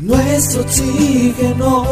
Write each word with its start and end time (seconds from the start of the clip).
Nuestro 0.00 0.62
oxígeno 0.62 1.84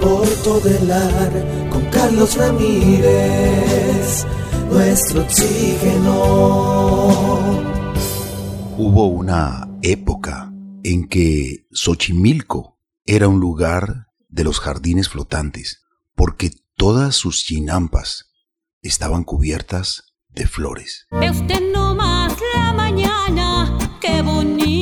por 0.00 0.26
todo 0.42 0.68
el 0.68 0.90
ar 0.90 1.70
con 1.70 1.84
Carlos 1.86 2.36
Ramírez. 2.36 4.26
Nuestro 4.68 5.22
oxígeno. 5.22 6.14
Hubo 8.76 9.06
una 9.06 9.68
época 9.82 10.52
en 10.82 11.06
que 11.06 11.68
Xochimilco 11.70 12.80
era 13.06 13.28
un 13.28 13.38
lugar 13.38 14.08
de 14.28 14.42
los 14.42 14.58
jardines 14.58 15.08
flotantes, 15.08 15.84
porque 16.16 16.50
todas 16.76 17.14
sus 17.14 17.44
chinampas 17.44 18.32
estaban 18.82 19.22
cubiertas 19.22 20.16
de 20.28 20.48
flores. 20.48 21.06
usted 21.12 21.72
no 21.72 21.94
más 21.94 22.34
la 22.52 22.72
mañana, 22.72 23.78
qué 24.00 24.22
bonita. 24.22 24.73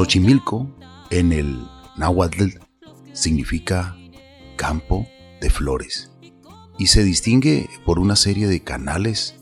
Xochimilco 0.00 0.66
en 1.10 1.30
el 1.30 1.68
náhuatl 1.94 2.58
significa 3.12 3.98
campo 4.56 5.06
de 5.42 5.50
flores 5.50 6.10
y 6.78 6.86
se 6.86 7.04
distingue 7.04 7.68
por 7.84 7.98
una 7.98 8.16
serie 8.16 8.48
de 8.48 8.62
canales 8.64 9.34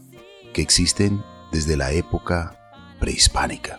que 0.52 0.60
existen 0.60 1.22
desde 1.52 1.76
la 1.76 1.92
época 1.92 2.58
prehispánica. 2.98 3.78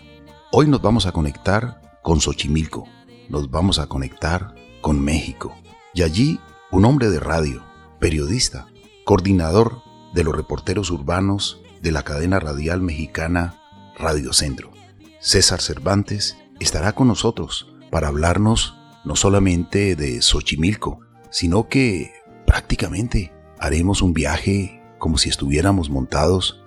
Hoy 0.53 0.67
nos 0.67 0.81
vamos 0.81 1.05
a 1.05 1.11
conectar 1.11 1.99
con 2.01 2.21
Xochimilco, 2.21 2.87
nos 3.27 3.51
vamos 3.51 3.77
a 3.77 3.87
conectar 3.87 4.55
con 4.79 5.01
México 5.01 5.53
y 5.93 6.03
allí 6.03 6.39
un 6.71 6.85
hombre 6.85 7.09
de 7.09 7.19
radio, 7.19 7.61
periodista, 7.99 8.67
coordinador 9.03 9.81
de 10.13 10.23
los 10.23 10.33
reporteros 10.33 10.91
urbanos 10.91 11.61
de 11.81 11.91
la 11.91 12.03
cadena 12.03 12.39
radial 12.39 12.81
mexicana 12.81 13.59
Radio 13.97 14.31
Centro, 14.31 14.71
César 15.19 15.59
Cervantes, 15.59 16.37
estará 16.59 16.93
con 16.93 17.07
nosotros 17.07 17.73
para 17.89 18.07
hablarnos 18.07 18.75
no 19.05 19.15
solamente 19.15 19.95
de 19.95 20.21
Xochimilco, 20.21 20.99
sino 21.29 21.67
que 21.67 22.11
prácticamente 22.45 23.33
haremos 23.59 24.01
un 24.01 24.13
viaje 24.13 24.81
como 24.97 25.17
si 25.17 25.29
estuviéramos 25.29 25.89
montados 25.89 26.61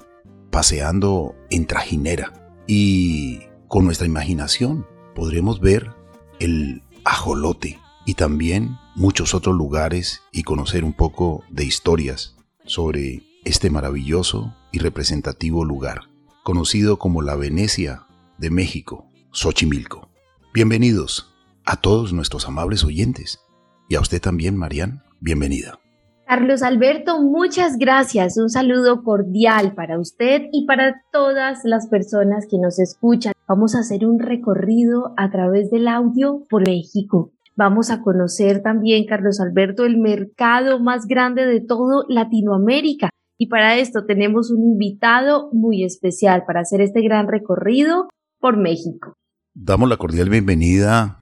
paseando 0.50 1.34
en 1.50 1.66
trajinera. 1.66 2.32
Y 2.66 3.40
con 3.68 3.84
nuestra 3.84 4.06
imaginación 4.06 4.86
podremos 5.14 5.60
ver 5.60 5.90
el 6.38 6.82
ajolote 7.04 7.78
y 8.04 8.14
también 8.14 8.76
muchos 8.94 9.34
otros 9.34 9.56
lugares 9.56 10.22
y 10.32 10.42
conocer 10.42 10.84
un 10.84 10.92
poco 10.92 11.44
de 11.50 11.64
historias 11.64 12.36
sobre 12.64 13.22
este 13.44 13.70
maravilloso 13.70 14.54
y 14.70 14.78
representativo 14.78 15.64
lugar, 15.64 16.02
conocido 16.44 16.98
como 16.98 17.22
la 17.22 17.34
Venecia 17.34 18.06
de 18.38 18.50
México, 18.50 19.06
Xochimilco. 19.32 20.10
Bienvenidos 20.52 21.34
a 21.64 21.80
todos 21.80 22.12
nuestros 22.12 22.46
amables 22.46 22.84
oyentes 22.84 23.40
y 23.88 23.94
a 23.94 24.00
usted 24.00 24.20
también, 24.20 24.56
Marian, 24.56 25.02
bienvenida. 25.20 25.78
Carlos 26.26 26.62
Alberto, 26.62 27.22
muchas 27.22 27.78
gracias. 27.78 28.36
Un 28.36 28.50
saludo 28.50 29.02
cordial 29.02 29.74
para 29.74 29.98
usted 29.98 30.42
y 30.52 30.66
para 30.66 31.02
todas 31.12 31.60
las 31.64 31.88
personas 31.88 32.46
que 32.46 32.58
nos 32.58 32.78
escuchan. 32.78 33.32
Vamos 33.48 33.74
a 33.74 33.80
hacer 33.80 34.06
un 34.06 34.18
recorrido 34.18 35.14
a 35.16 35.30
través 35.30 35.70
del 35.70 35.88
audio 35.88 36.44
por 36.50 36.66
México. 36.66 37.32
Vamos 37.56 37.90
a 37.90 38.02
conocer 38.02 38.62
también, 38.62 39.06
Carlos 39.06 39.40
Alberto, 39.40 39.86
el 39.86 39.96
mercado 39.96 40.78
más 40.78 41.06
grande 41.06 41.46
de 41.46 41.60
todo 41.60 42.04
Latinoamérica. 42.06 43.08
Y 43.38 43.46
para 43.46 43.78
esto 43.78 44.04
tenemos 44.04 44.50
un 44.50 44.62
invitado 44.62 45.48
muy 45.52 45.84
especial 45.84 46.44
para 46.46 46.60
hacer 46.60 46.82
este 46.82 47.00
gran 47.00 47.28
recorrido 47.28 48.08
por 48.38 48.58
México. 48.58 49.16
Damos 49.54 49.88
la 49.88 49.96
cordial 49.96 50.30
bienvenida 50.30 51.20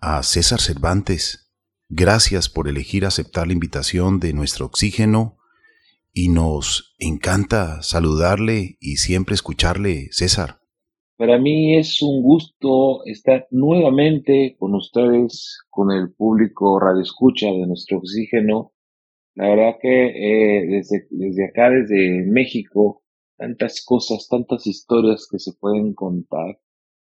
a 0.00 0.22
César 0.22 0.60
Cervantes, 0.60 1.50
Gracias 1.92 2.48
por 2.48 2.68
elegir 2.68 3.04
aceptar 3.04 3.48
la 3.48 3.52
invitación 3.52 4.20
de 4.20 4.32
nuestro 4.32 4.66
oxígeno 4.66 5.38
y 6.12 6.28
nos 6.28 6.94
encanta 7.00 7.82
saludarle 7.82 8.76
y 8.78 8.98
siempre 8.98 9.34
escucharle, 9.34 10.06
César. 10.12 10.60
Para 11.16 11.40
mí 11.40 11.76
es 11.76 12.00
un 12.00 12.22
gusto 12.22 13.04
estar 13.06 13.48
nuevamente 13.50 14.54
con 14.56 14.76
ustedes, 14.76 15.58
con 15.68 15.90
el 15.90 16.12
público 16.14 16.78
Radio 16.78 17.02
Escucha 17.02 17.46
de 17.46 17.66
nuestro 17.66 17.98
oxígeno. 17.98 18.72
La 19.34 19.48
verdad 19.48 19.74
que 19.82 20.06
eh, 20.06 20.66
desde, 20.68 21.08
desde 21.10 21.46
acá, 21.46 21.70
desde 21.70 22.24
México, 22.24 23.02
tantas 23.36 23.84
cosas, 23.84 24.28
tantas 24.30 24.64
historias 24.68 25.26
que 25.28 25.40
se 25.40 25.54
pueden 25.58 25.92
contar. 25.92 26.60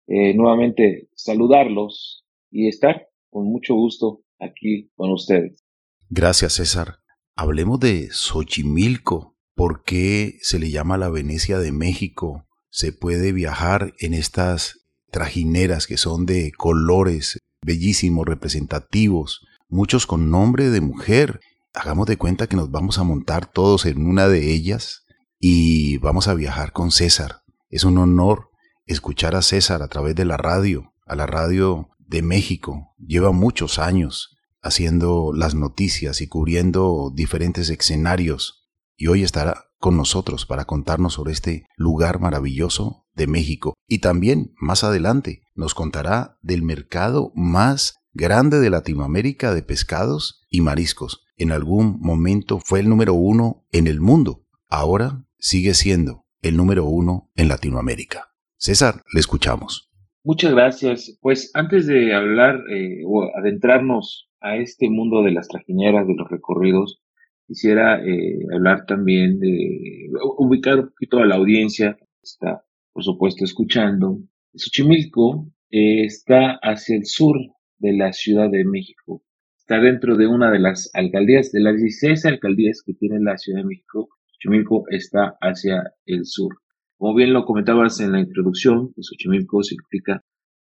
Eh, 0.07 0.33
nuevamente 0.33 1.09
saludarlos 1.15 2.25
y 2.49 2.67
estar 2.69 3.07
con 3.29 3.45
mucho 3.45 3.75
gusto 3.75 4.21
aquí 4.39 4.89
con 4.95 5.11
ustedes. 5.11 5.63
Gracias, 6.09 6.53
César. 6.53 6.99
Hablemos 7.35 7.79
de 7.79 8.09
Xochimilco. 8.11 9.35
¿Por 9.53 9.83
qué 9.83 10.37
se 10.41 10.59
le 10.59 10.69
llama 10.69 10.97
la 10.97 11.09
Venecia 11.09 11.59
de 11.59 11.71
México? 11.71 12.45
Se 12.69 12.93
puede 12.93 13.31
viajar 13.31 13.93
en 13.99 14.13
estas 14.13 14.87
trajineras 15.11 15.87
que 15.87 15.97
son 15.97 16.25
de 16.25 16.51
colores 16.51 17.39
bellísimos, 17.61 18.25
representativos, 18.25 19.45
muchos 19.67 20.05
con 20.05 20.29
nombre 20.29 20.69
de 20.69 20.81
mujer. 20.81 21.39
Hagamos 21.73 22.07
de 22.07 22.17
cuenta 22.17 22.47
que 22.47 22.55
nos 22.55 22.71
vamos 22.71 22.97
a 22.97 23.03
montar 23.03 23.51
todos 23.51 23.85
en 23.85 24.05
una 24.05 24.27
de 24.27 24.53
ellas 24.53 25.05
y 25.39 25.97
vamos 25.97 26.27
a 26.27 26.33
viajar 26.33 26.71
con 26.71 26.91
César. 26.91 27.41
Es 27.69 27.83
un 27.83 27.97
honor 27.97 28.46
escuchar 28.87 29.35
a 29.35 29.41
César 29.41 29.83
a 29.83 29.87
través 29.87 30.15
de 30.15 30.25
la 30.25 30.37
radio, 30.37 30.93
a 31.05 31.15
la 31.15 31.25
radio 31.25 31.89
de 31.99 32.21
México. 32.21 32.95
Lleva 32.97 33.31
muchos 33.31 33.79
años 33.79 34.37
haciendo 34.61 35.31
las 35.33 35.53
noticias 35.53 36.21
y 36.21 36.27
cubriendo 36.27 37.11
diferentes 37.13 37.69
escenarios 37.69 38.67
y 38.95 39.07
hoy 39.07 39.23
estará 39.23 39.65
con 39.79 39.95
nosotros 39.95 40.45
para 40.45 40.65
contarnos 40.65 41.13
sobre 41.13 41.33
este 41.33 41.67
lugar 41.75 42.19
maravilloso 42.19 43.05
de 43.13 43.27
México. 43.27 43.75
Y 43.87 43.99
también 43.99 44.53
más 44.59 44.83
adelante 44.83 45.43
nos 45.53 45.75
contará 45.75 46.39
del 46.41 46.63
mercado 46.63 47.31
más 47.35 47.95
grande 48.13 48.59
de 48.59 48.71
Latinoamérica 48.71 49.53
de 49.53 49.61
pescados 49.61 50.41
y 50.49 50.61
mariscos. 50.61 51.25
En 51.35 51.51
algún 51.51 51.99
momento 51.99 52.59
fue 52.59 52.79
el 52.79 52.89
número 52.89 53.13
uno 53.13 53.65
en 53.71 53.85
el 53.85 54.01
mundo. 54.01 54.45
Ahora 54.69 55.25
sigue 55.37 55.75
siendo 55.75 56.25
el 56.41 56.57
número 56.57 56.85
uno 56.85 57.29
en 57.35 57.47
Latinoamérica. 57.47 58.26
César, 58.57 59.03
le 59.13 59.19
escuchamos. 59.19 59.89
Muchas 60.23 60.51
gracias. 60.51 61.17
Pues 61.21 61.51
antes 61.53 61.85
de 61.85 62.13
hablar 62.13 62.59
eh, 62.69 63.03
o 63.05 63.23
adentrarnos 63.37 64.29
a 64.41 64.57
este 64.57 64.89
mundo 64.89 65.23
de 65.23 65.31
las 65.31 65.47
trajineras, 65.47 66.07
de 66.07 66.15
los 66.15 66.29
recorridos, 66.29 67.01
quisiera 67.47 68.03
eh, 68.03 68.39
hablar 68.53 68.85
también 68.85 69.39
de 69.39 70.09
ubicar 70.37 70.79
un 70.79 70.89
poquito 70.89 71.19
a 71.19 71.25
la 71.25 71.35
audiencia 71.35 71.95
que 71.97 72.05
está, 72.23 72.65
por 72.93 73.03
supuesto, 73.03 73.45
escuchando. 73.45 74.19
Xochimilco 74.55 75.47
eh, 75.69 76.05
está 76.05 76.59
hacia 76.63 76.97
el 76.97 77.05
sur 77.05 77.37
de 77.77 77.93
la 77.93 78.11
Ciudad 78.11 78.49
de 78.49 78.65
México. 78.65 79.23
Está 79.55 79.79
dentro 79.79 80.17
de 80.17 80.27
una 80.27 80.51
de 80.51 80.59
las 80.59 80.89
alcaldías, 80.93 81.51
de 81.51 81.61
las 81.61 81.77
16 81.77 82.25
alcaldías 82.25 82.81
que 82.83 82.93
tiene 82.95 83.19
la 83.19 83.37
Ciudad 83.37 83.59
de 83.59 83.67
México. 83.67 84.09
Xochimilco 84.31 84.85
está 84.89 85.37
hacia 85.41 85.93
el 86.05 86.25
sur. 86.25 86.57
Como 86.97 87.13
bien 87.13 87.31
lo 87.31 87.45
comentabas 87.45 87.99
en 87.99 88.11
la 88.11 88.19
introducción, 88.19 88.91
Xochimilco 88.99 89.61
significa 89.61 90.23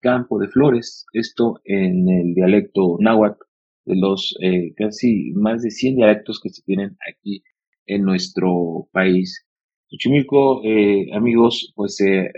campo 0.01 0.39
de 0.39 0.49
flores, 0.49 1.05
esto 1.13 1.61
en 1.65 2.09
el 2.09 2.35
dialecto 2.35 2.97
náhuatl 2.99 3.45
de 3.85 3.97
los 3.97 4.35
eh, 4.41 4.73
casi 4.75 5.33
más 5.35 5.63
de 5.63 5.71
100 5.71 5.97
dialectos 5.97 6.41
que 6.41 6.49
se 6.49 6.63
tienen 6.63 6.97
aquí 7.11 7.43
en 7.87 8.05
nuestro 8.05 8.89
país. 8.91 9.47
Xochimilco, 9.91 10.65
eh, 10.65 11.11
amigos, 11.13 11.73
pues 11.77 11.97
se 11.97 12.31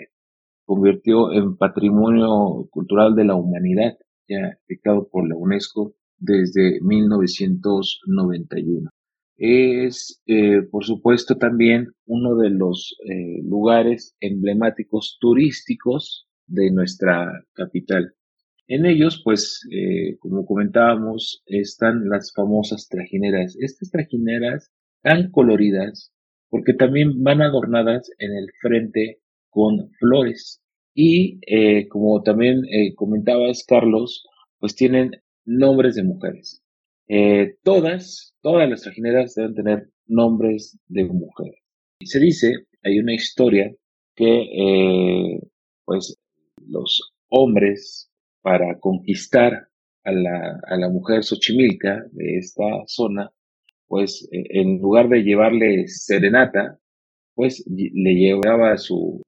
convirtió 0.65 1.33
en 1.33 1.57
patrimonio 1.57 2.67
cultural 2.71 3.15
de 3.15 3.25
la 3.25 3.37
humanidad, 3.37 3.97
ya 4.29 4.59
dictado 4.69 5.09
por 5.09 5.29
la 5.29 5.37
UNESCO 5.37 5.95
desde 6.19 6.81
1991. 6.81 8.91
Es, 9.39 10.23
eh, 10.27 10.63
por 10.71 10.85
supuesto, 10.85 11.37
también 11.37 11.93
uno 12.07 12.37
de 12.37 12.51
los 12.51 12.97
eh, 13.05 13.43
lugares 13.43 14.17
emblemáticos 14.21 15.19
turísticos 15.21 16.27
de 16.47 16.71
nuestra 16.71 17.45
capital. 17.53 18.15
En 18.67 18.87
ellos, 18.87 19.21
pues, 19.25 19.61
eh, 19.71 20.17
como 20.21 20.47
comentábamos, 20.47 21.43
están 21.47 22.09
las 22.09 22.33
famosas 22.35 22.89
trajineras. 22.89 23.57
Estas 23.61 23.91
trajineras 23.91 24.73
tan 25.03 25.31
coloridas, 25.31 26.13
porque 26.49 26.73
también 26.75 27.23
van 27.23 27.43
adornadas 27.43 28.11
en 28.19 28.33
el 28.37 28.49
frente 28.61 29.21
con 29.51 29.91
flores. 29.99 30.63
Y 30.95 31.41
como 31.89 32.23
también 32.23 32.63
comentabas, 32.97 33.65
Carlos, 33.69 34.25
pues 34.59 34.75
tienen 34.75 35.11
nombres 35.45 35.95
de 35.95 36.05
mujeres. 36.05 36.63
Todas 37.63 38.35
todas 38.47 38.71
las 38.71 38.83
trajineras 38.83 39.35
deben 39.35 39.55
tener 39.57 39.89
nombres 40.07 40.79
de 40.87 41.05
mujeres. 41.05 41.61
Y 41.99 42.07
se 42.07 42.21
dice, 42.21 42.55
hay 42.85 43.01
una 43.01 43.13
historia 43.13 43.75
que 44.15 44.43
eh, 44.43 45.41
pues 45.85 46.17
los 46.69 47.13
hombres 47.29 48.09
para 48.43 48.79
conquistar 48.79 49.69
a 50.05 50.13
la, 50.13 50.61
a 50.69 50.77
la 50.77 50.89
mujer 50.89 51.25
Xochimilca 51.25 52.05
de 52.13 52.39
esta 52.39 52.63
zona, 52.87 53.33
pues 53.89 54.29
eh, 54.31 54.45
en 54.51 54.79
lugar 54.79 55.09
de 55.09 55.25
llevarle 55.25 55.89
serenata, 55.89 56.79
pues 57.35 57.65
le 57.67 58.15
llevaba 58.15 58.75
a 58.75 58.79
su 58.79 59.23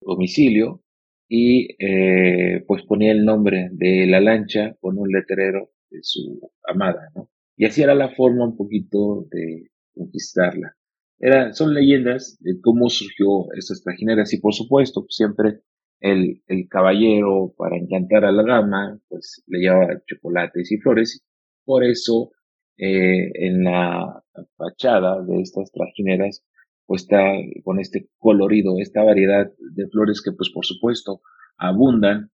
domicilio 0.00 0.80
y 1.28 1.68
eh, 1.78 2.64
pues 2.66 2.84
ponía 2.84 3.12
el 3.12 3.26
nombre 3.26 3.68
de 3.72 4.06
la 4.06 4.20
lancha 4.22 4.74
con 4.80 4.96
un 4.98 5.10
letrero 5.10 5.71
de 5.92 6.00
su 6.02 6.40
amada, 6.66 7.10
¿no? 7.14 7.30
Y 7.56 7.66
así 7.66 7.82
era 7.82 7.94
la 7.94 8.14
forma 8.14 8.44
un 8.44 8.56
poquito 8.56 9.26
de 9.30 9.70
conquistarla. 9.94 10.74
Era, 11.18 11.52
son 11.52 11.74
leyendas 11.74 12.38
de 12.40 12.60
cómo 12.60 12.88
surgió 12.88 13.52
estas 13.56 13.82
trajineras 13.82 14.32
y 14.32 14.40
por 14.40 14.54
supuesto 14.54 15.06
siempre 15.08 15.60
el, 16.00 16.42
el 16.48 16.68
caballero 16.68 17.54
para 17.56 17.76
encantar 17.76 18.24
a 18.24 18.32
la 18.32 18.42
dama 18.42 18.98
pues 19.08 19.44
le 19.46 19.60
llevaba 19.60 20.02
chocolates 20.06 20.72
y 20.72 20.78
flores. 20.78 21.24
Por 21.64 21.84
eso 21.84 22.32
eh, 22.76 23.30
en 23.34 23.64
la 23.64 24.24
fachada 24.56 25.22
de 25.22 25.42
estas 25.42 25.70
trajineras 25.70 26.44
pues 26.86 27.02
está 27.02 27.20
con 27.62 27.78
este 27.78 28.08
colorido, 28.18 28.74
esta 28.80 29.04
variedad 29.04 29.46
de 29.58 29.88
flores 29.88 30.20
que 30.22 30.32
pues 30.32 30.50
por 30.50 30.66
supuesto 30.66 31.20
abundan 31.56 32.30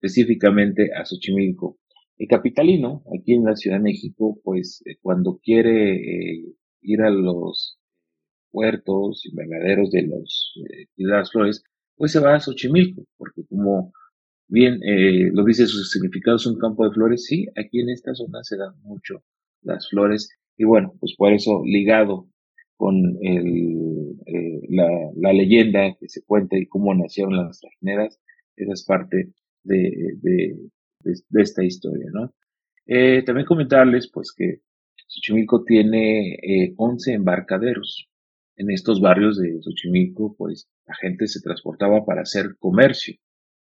específicamente 0.00 0.90
a 0.94 1.04
Xochimilco. 1.04 1.78
El 2.22 2.28
capitalino, 2.28 3.02
aquí 3.18 3.34
en 3.34 3.42
la 3.42 3.56
Ciudad 3.56 3.78
de 3.78 3.82
México, 3.82 4.38
pues 4.44 4.80
eh, 4.86 4.94
cuando 5.02 5.40
quiere 5.42 5.96
eh, 5.96 6.54
ir 6.82 7.02
a 7.02 7.10
los 7.10 7.80
puertos, 8.52 9.26
invernaderos 9.26 9.90
de, 9.90 10.02
los, 10.02 10.54
eh, 10.70 10.86
de 10.96 11.04
las 11.04 11.32
flores, 11.32 11.64
pues 11.96 12.12
se 12.12 12.20
va 12.20 12.36
a 12.36 12.38
Xochimilco, 12.38 13.02
porque 13.16 13.42
como 13.48 13.92
bien 14.46 14.78
lo 15.32 15.44
dice 15.44 15.66
su 15.66 15.82
significado 15.82 16.36
es 16.36 16.46
un 16.46 16.60
campo 16.60 16.84
de 16.84 16.92
flores, 16.92 17.24
sí, 17.26 17.46
aquí 17.56 17.80
en 17.80 17.90
esta 17.90 18.14
zona 18.14 18.38
se 18.44 18.56
dan 18.56 18.80
mucho 18.82 19.24
las 19.62 19.88
flores, 19.88 20.28
y 20.56 20.62
bueno, 20.62 20.94
pues 21.00 21.16
por 21.18 21.32
eso 21.32 21.62
ligado 21.64 22.28
con 22.76 22.94
el, 23.20 24.14
la, 24.68 24.88
la, 25.16 25.32
leyenda 25.32 25.96
que 25.98 26.08
se 26.08 26.22
cuenta 26.22 26.56
y 26.56 26.66
cómo 26.66 26.94
nacieron 26.94 27.36
las 27.36 27.58
trajineras, 27.58 28.20
esa 28.54 28.72
es 28.74 28.84
parte 28.84 29.32
de, 29.64 30.18
de, 31.02 31.42
esta 31.42 31.64
historia, 31.64 32.06
¿no? 32.12 32.32
Eh, 32.86 33.22
también 33.24 33.46
comentarles, 33.46 34.10
pues, 34.12 34.32
que 34.36 34.60
Xochimilco 35.06 35.64
tiene 35.64 36.34
eh, 36.34 36.74
11 36.76 37.12
embarcaderos. 37.12 38.08
En 38.56 38.70
estos 38.70 39.00
barrios 39.00 39.38
de 39.38 39.60
Xochimilco, 39.62 40.34
pues, 40.36 40.68
la 40.86 40.94
gente 40.94 41.26
se 41.26 41.40
transportaba 41.40 42.04
para 42.04 42.22
hacer 42.22 42.56
comercio. 42.58 43.16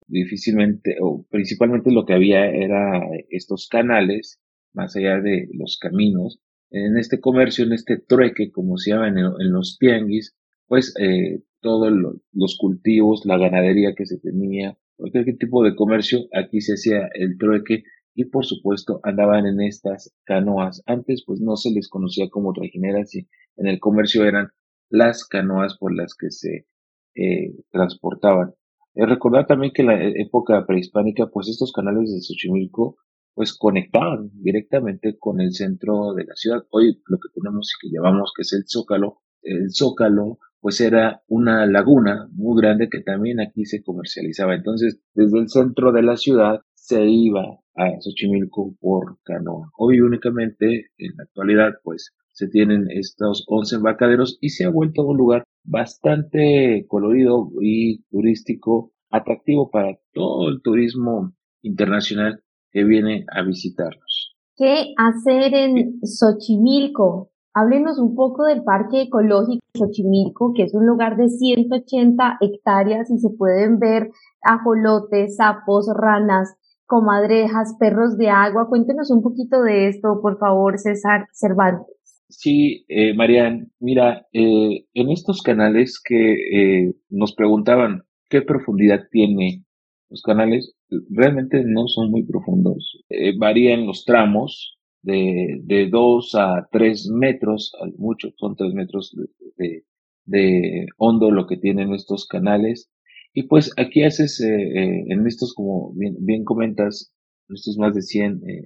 Difícilmente, 0.06 0.96
o 1.00 1.24
principalmente 1.30 1.92
lo 1.92 2.04
que 2.04 2.14
había 2.14 2.46
era 2.46 3.00
estos 3.28 3.68
canales, 3.68 4.40
más 4.72 4.96
allá 4.96 5.20
de 5.20 5.48
los 5.52 5.78
caminos. 5.78 6.40
En 6.70 6.96
este 6.96 7.20
comercio, 7.20 7.64
en 7.64 7.72
este 7.72 7.98
trueque, 7.98 8.50
como 8.50 8.76
se 8.76 8.90
llama 8.90 9.08
en, 9.08 9.52
los 9.52 9.78
tianguis, 9.78 10.36
pues, 10.66 10.94
eh, 11.00 11.42
todos 11.60 11.92
los 12.32 12.56
cultivos, 12.58 13.24
la 13.24 13.38
ganadería 13.38 13.94
que 13.94 14.06
se 14.06 14.18
tenía, 14.18 14.76
cualquier 15.00 15.38
tipo 15.38 15.64
de 15.64 15.74
comercio, 15.74 16.20
aquí 16.32 16.60
se 16.60 16.74
hacía 16.74 17.08
el 17.14 17.38
trueque 17.38 17.84
y 18.14 18.26
por 18.26 18.44
supuesto 18.44 19.00
andaban 19.02 19.46
en 19.46 19.60
estas 19.60 20.14
canoas. 20.24 20.82
Antes 20.86 21.24
pues 21.26 21.40
no 21.40 21.56
se 21.56 21.70
les 21.70 21.88
conocía 21.88 22.28
como 22.30 22.52
trajineras 22.52 23.14
y 23.14 23.28
en 23.56 23.66
el 23.66 23.80
comercio 23.80 24.24
eran 24.24 24.48
las 24.88 25.26
canoas 25.26 25.76
por 25.78 25.94
las 25.94 26.14
que 26.14 26.30
se 26.30 26.66
eh, 27.14 27.54
transportaban. 27.70 28.54
Eh, 28.94 29.06
recordar 29.06 29.46
también 29.46 29.72
que 29.72 29.82
en 29.82 29.88
la 29.88 30.04
época 30.04 30.66
prehispánica 30.66 31.28
pues 31.32 31.48
estos 31.48 31.72
canales 31.72 32.12
de 32.12 32.20
Xochimilco 32.20 32.96
pues 33.34 33.56
conectaban 33.56 34.30
directamente 34.34 35.16
con 35.18 35.40
el 35.40 35.52
centro 35.52 36.12
de 36.14 36.24
la 36.24 36.34
ciudad. 36.34 36.64
Hoy 36.70 37.00
lo 37.06 37.18
que 37.18 37.28
tenemos 37.32 37.72
y 37.72 37.88
que 37.88 37.94
llamamos 37.94 38.32
que 38.36 38.42
es 38.42 38.52
el 38.52 38.64
Zócalo, 38.66 39.20
el 39.42 39.70
Zócalo 39.72 40.38
pues 40.60 40.80
era 40.80 41.22
una 41.28 41.66
laguna 41.66 42.28
muy 42.32 42.60
grande 42.60 42.88
que 42.88 43.00
también 43.00 43.40
aquí 43.40 43.64
se 43.64 43.82
comercializaba. 43.82 44.54
Entonces, 44.54 45.00
desde 45.14 45.38
el 45.38 45.48
centro 45.48 45.92
de 45.92 46.02
la 46.02 46.16
ciudad 46.16 46.60
se 46.74 47.04
iba 47.06 47.58
a 47.74 48.00
Xochimilco 48.00 48.74
por 48.80 49.18
canoa. 49.22 49.70
Hoy 49.78 50.00
únicamente, 50.00 50.90
en 50.98 51.16
la 51.16 51.24
actualidad, 51.24 51.74
pues 51.82 52.14
se 52.32 52.48
tienen 52.48 52.86
estos 52.90 53.44
11 53.48 53.76
embarcaderos 53.76 54.38
y 54.40 54.50
se 54.50 54.64
ha 54.64 54.70
vuelto 54.70 55.04
un 55.04 55.16
lugar 55.16 55.44
bastante 55.64 56.84
colorido 56.88 57.50
y 57.60 58.02
turístico, 58.04 58.92
atractivo 59.10 59.70
para 59.70 59.98
todo 60.12 60.48
el 60.48 60.62
turismo 60.62 61.32
internacional 61.62 62.42
que 62.72 62.84
viene 62.84 63.24
a 63.32 63.42
visitarnos. 63.42 64.36
¿Qué 64.56 64.94
hacer 64.96 65.54
en 65.54 66.00
Xochimilco? 66.02 67.30
Háblenos 67.52 67.98
un 67.98 68.14
poco 68.14 68.44
del 68.44 68.62
Parque 68.62 69.02
Ecológico 69.02 69.64
Xochimilco, 69.74 70.52
que 70.54 70.62
es 70.62 70.74
un 70.74 70.86
lugar 70.86 71.16
de 71.16 71.28
180 71.28 72.38
hectáreas 72.40 73.10
y 73.10 73.18
se 73.18 73.30
pueden 73.30 73.78
ver 73.78 74.10
ajolotes, 74.42 75.36
sapos, 75.36 75.90
ranas, 75.94 76.56
comadrejas, 76.86 77.76
perros 77.78 78.16
de 78.16 78.28
agua. 78.28 78.68
Cuéntenos 78.68 79.10
un 79.10 79.22
poquito 79.22 79.62
de 79.62 79.88
esto, 79.88 80.20
por 80.22 80.38
favor, 80.38 80.78
César 80.78 81.26
Cervantes. 81.32 81.86
Sí, 82.28 82.84
eh, 82.88 83.14
Marian, 83.14 83.72
mira, 83.80 84.26
eh, 84.32 84.86
en 84.94 85.10
estos 85.10 85.42
canales 85.42 86.00
que 86.04 86.34
eh, 86.34 86.94
nos 87.08 87.34
preguntaban 87.34 88.02
qué 88.28 88.42
profundidad 88.42 89.00
tiene 89.10 89.64
los 90.10 90.22
canales, 90.22 90.74
realmente 91.10 91.62
no 91.64 91.86
son 91.86 92.10
muy 92.10 92.24
profundos. 92.24 93.02
Eh, 93.08 93.36
varían 93.38 93.86
los 93.86 94.04
tramos, 94.04 94.78
de, 95.02 95.60
de 95.64 95.88
2 95.88 96.34
a 96.34 96.68
3 96.70 97.10
metros, 97.10 97.72
mucho, 97.96 98.30
son 98.36 98.56
3 98.56 98.74
metros 98.74 99.16
de, 99.56 99.84
de, 100.24 100.86
hondo 100.98 101.30
lo 101.30 101.46
que 101.46 101.56
tienen 101.56 101.94
estos 101.94 102.26
canales. 102.26 102.90
Y 103.32 103.44
pues 103.44 103.72
aquí 103.76 104.02
haces, 104.02 104.40
eh, 104.40 104.48
eh, 104.48 105.04
en 105.08 105.26
estos, 105.26 105.54
como 105.54 105.92
bien, 105.94 106.16
bien 106.20 106.44
comentas, 106.44 107.14
estos 107.48 107.78
más 107.78 107.94
de 107.94 108.02
100 108.02 108.42
eh, 108.48 108.64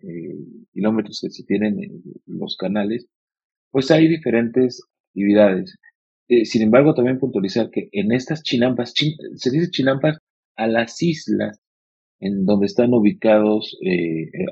kilómetros 0.73 1.21
que 1.23 1.31
se 1.31 1.45
tienen 1.45 1.83
en 1.83 2.03
los 2.27 2.57
canales, 2.57 3.07
pues 3.71 3.91
hay 3.91 4.09
diferentes 4.09 4.83
actividades. 5.09 5.77
sin 6.45 6.63
embargo, 6.63 6.95
también 6.95 7.19
puntualizar 7.19 7.71
que 7.71 7.89
en 7.93 8.13
estas 8.13 8.43
chinampas, 8.43 8.95
se 9.37 9.51
dice 9.51 9.71
chinampas 9.71 10.19
a 10.57 10.67
las 10.67 11.03
islas 11.03 11.61
en 12.21 12.45
donde 12.47 12.67
están 12.67 12.95
ubicados 12.95 13.77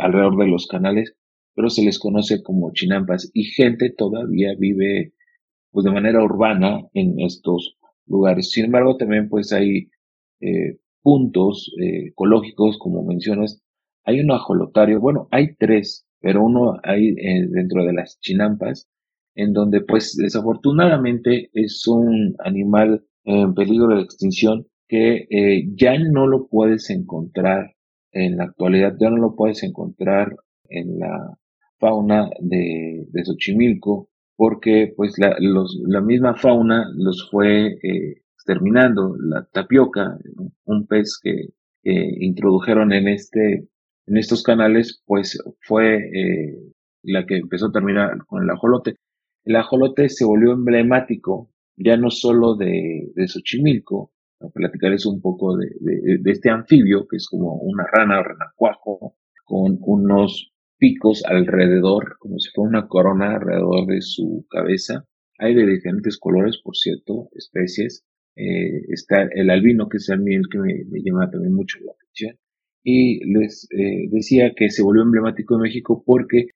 alrededor 0.00 0.38
de 0.38 0.47
los 0.49 0.66
canales, 0.66 1.14
pero 1.54 1.71
se 1.71 1.82
les 1.82 1.99
conoce 1.99 2.42
como 2.42 2.73
chinampas 2.73 3.30
y 3.35 3.44
gente 3.44 3.92
todavía 3.97 4.54
vive 4.59 5.12
pues 5.71 5.85
de 5.85 5.92
manera 5.92 6.23
urbana 6.23 6.82
en 6.94 7.18
estos 7.21 7.76
lugares. 8.06 8.50
Sin 8.50 8.66
embargo, 8.66 8.97
también 8.97 9.28
pues 9.28 9.52
hay 9.52 9.88
eh, 10.40 10.78
puntos 11.02 11.73
eh, 11.80 12.09
ecológicos, 12.09 12.78
como 12.78 13.04
mencionas. 13.04 13.61
Hay 14.04 14.21
un 14.21 14.30
ajolotario, 14.30 15.00
bueno, 15.00 15.28
hay 15.30 15.54
tres, 15.56 16.06
pero 16.21 16.44
uno 16.44 16.78
hay 16.85 17.09
eh, 17.09 17.47
dentro 17.49 17.85
de 17.85 17.94
las 17.94 18.21
chinampas, 18.21 18.88
en 19.35 19.52
donde 19.52 19.80
pues 19.80 20.16
desafortunadamente 20.16 21.50
es 21.54 21.87
un 21.87 22.37
animal 22.44 23.04
en 23.25 23.54
peligro 23.54 23.97
de 23.97 24.02
extinción 24.02 24.66
que 24.88 25.26
ya 25.75 25.99
no 25.99 26.26
lo 26.26 26.49
puedes 26.49 26.90
encontrar 26.90 27.75
en 28.11 28.37
la 28.37 28.44
actualidad, 28.44 28.94
ya 29.00 29.09
no 29.09 29.16
lo 29.16 29.37
puedes 29.37 29.62
encontrar 29.62 30.37
en 30.68 30.99
la 30.99 31.38
fauna 31.82 32.30
de, 32.38 33.04
Xochimilco, 33.24 34.08
porque 34.36 34.94
pues 34.96 35.18
la, 35.18 35.36
los, 35.40 35.76
la 35.84 36.00
misma 36.00 36.36
fauna 36.36 36.86
los 36.94 37.28
fue 37.28 37.76
eh, 37.82 38.22
exterminando. 38.34 39.16
La 39.18 39.44
tapioca, 39.52 40.16
un 40.64 40.86
pez 40.86 41.18
que 41.20 41.48
introdujeron 41.84 42.92
en 42.92 43.08
este, 43.08 43.68
en 44.06 44.16
estos 44.16 44.44
canales, 44.44 45.02
pues 45.04 45.36
fue 45.62 45.96
eh, 45.96 46.56
la 47.02 47.26
que 47.26 47.38
empezó 47.38 47.66
a 47.66 47.72
terminar 47.72 48.16
con 48.26 48.44
el 48.44 48.50
ajolote. 48.50 48.94
El 49.44 49.56
ajolote 49.56 50.08
se 50.08 50.24
volvió 50.24 50.52
emblemático 50.52 51.50
ya 51.76 51.96
no 51.96 52.10
solo 52.10 52.54
de, 52.54 53.10
de 53.16 53.26
Xochimilco, 53.26 54.12
platicarles 54.54 55.06
un 55.06 55.20
poco 55.20 55.56
de, 55.56 55.66
de, 55.80 56.18
de, 56.18 56.30
este 56.30 56.50
anfibio, 56.50 57.08
que 57.08 57.16
es 57.16 57.26
como 57.28 57.54
una 57.56 57.84
rana 57.90 58.20
o 58.20 58.22
renacuajo, 58.22 59.16
con 59.44 59.78
unos 59.80 60.51
picos 60.82 61.22
alrededor, 61.24 62.16
como 62.18 62.40
si 62.40 62.50
fuera 62.50 62.70
una 62.70 62.88
corona 62.88 63.36
alrededor 63.36 63.86
de 63.86 64.00
su 64.00 64.44
cabeza. 64.50 65.04
Hay 65.38 65.54
de 65.54 65.64
diferentes 65.64 66.18
colores, 66.18 66.60
por 66.60 66.76
cierto, 66.76 67.28
especies. 67.36 68.04
Eh, 68.34 68.82
está 68.88 69.28
el 69.32 69.50
albino, 69.50 69.88
que 69.88 69.98
es 69.98 70.08
el 70.08 70.24
que 70.50 70.58
me, 70.58 71.02
llama 71.04 71.30
también 71.30 71.54
mucho 71.54 71.78
la 71.84 71.92
atención. 71.92 72.36
Y 72.82 73.24
les 73.32 73.68
eh, 73.70 74.08
decía 74.10 74.54
que 74.56 74.70
se 74.70 74.82
volvió 74.82 75.02
emblemático 75.02 75.54
en 75.54 75.60
México 75.60 76.02
porque 76.04 76.48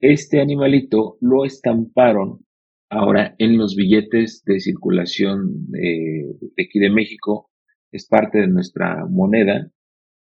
este 0.00 0.40
animalito 0.40 1.16
lo 1.20 1.44
estamparon 1.44 2.44
ahora 2.90 3.36
en 3.38 3.58
los 3.58 3.76
billetes 3.76 4.42
de 4.44 4.58
circulación 4.58 5.70
de, 5.70 6.26
de 6.56 6.64
aquí 6.64 6.80
de 6.80 6.90
México. 6.90 7.48
Es 7.92 8.08
parte 8.08 8.38
de 8.38 8.48
nuestra 8.48 9.06
moneda 9.06 9.70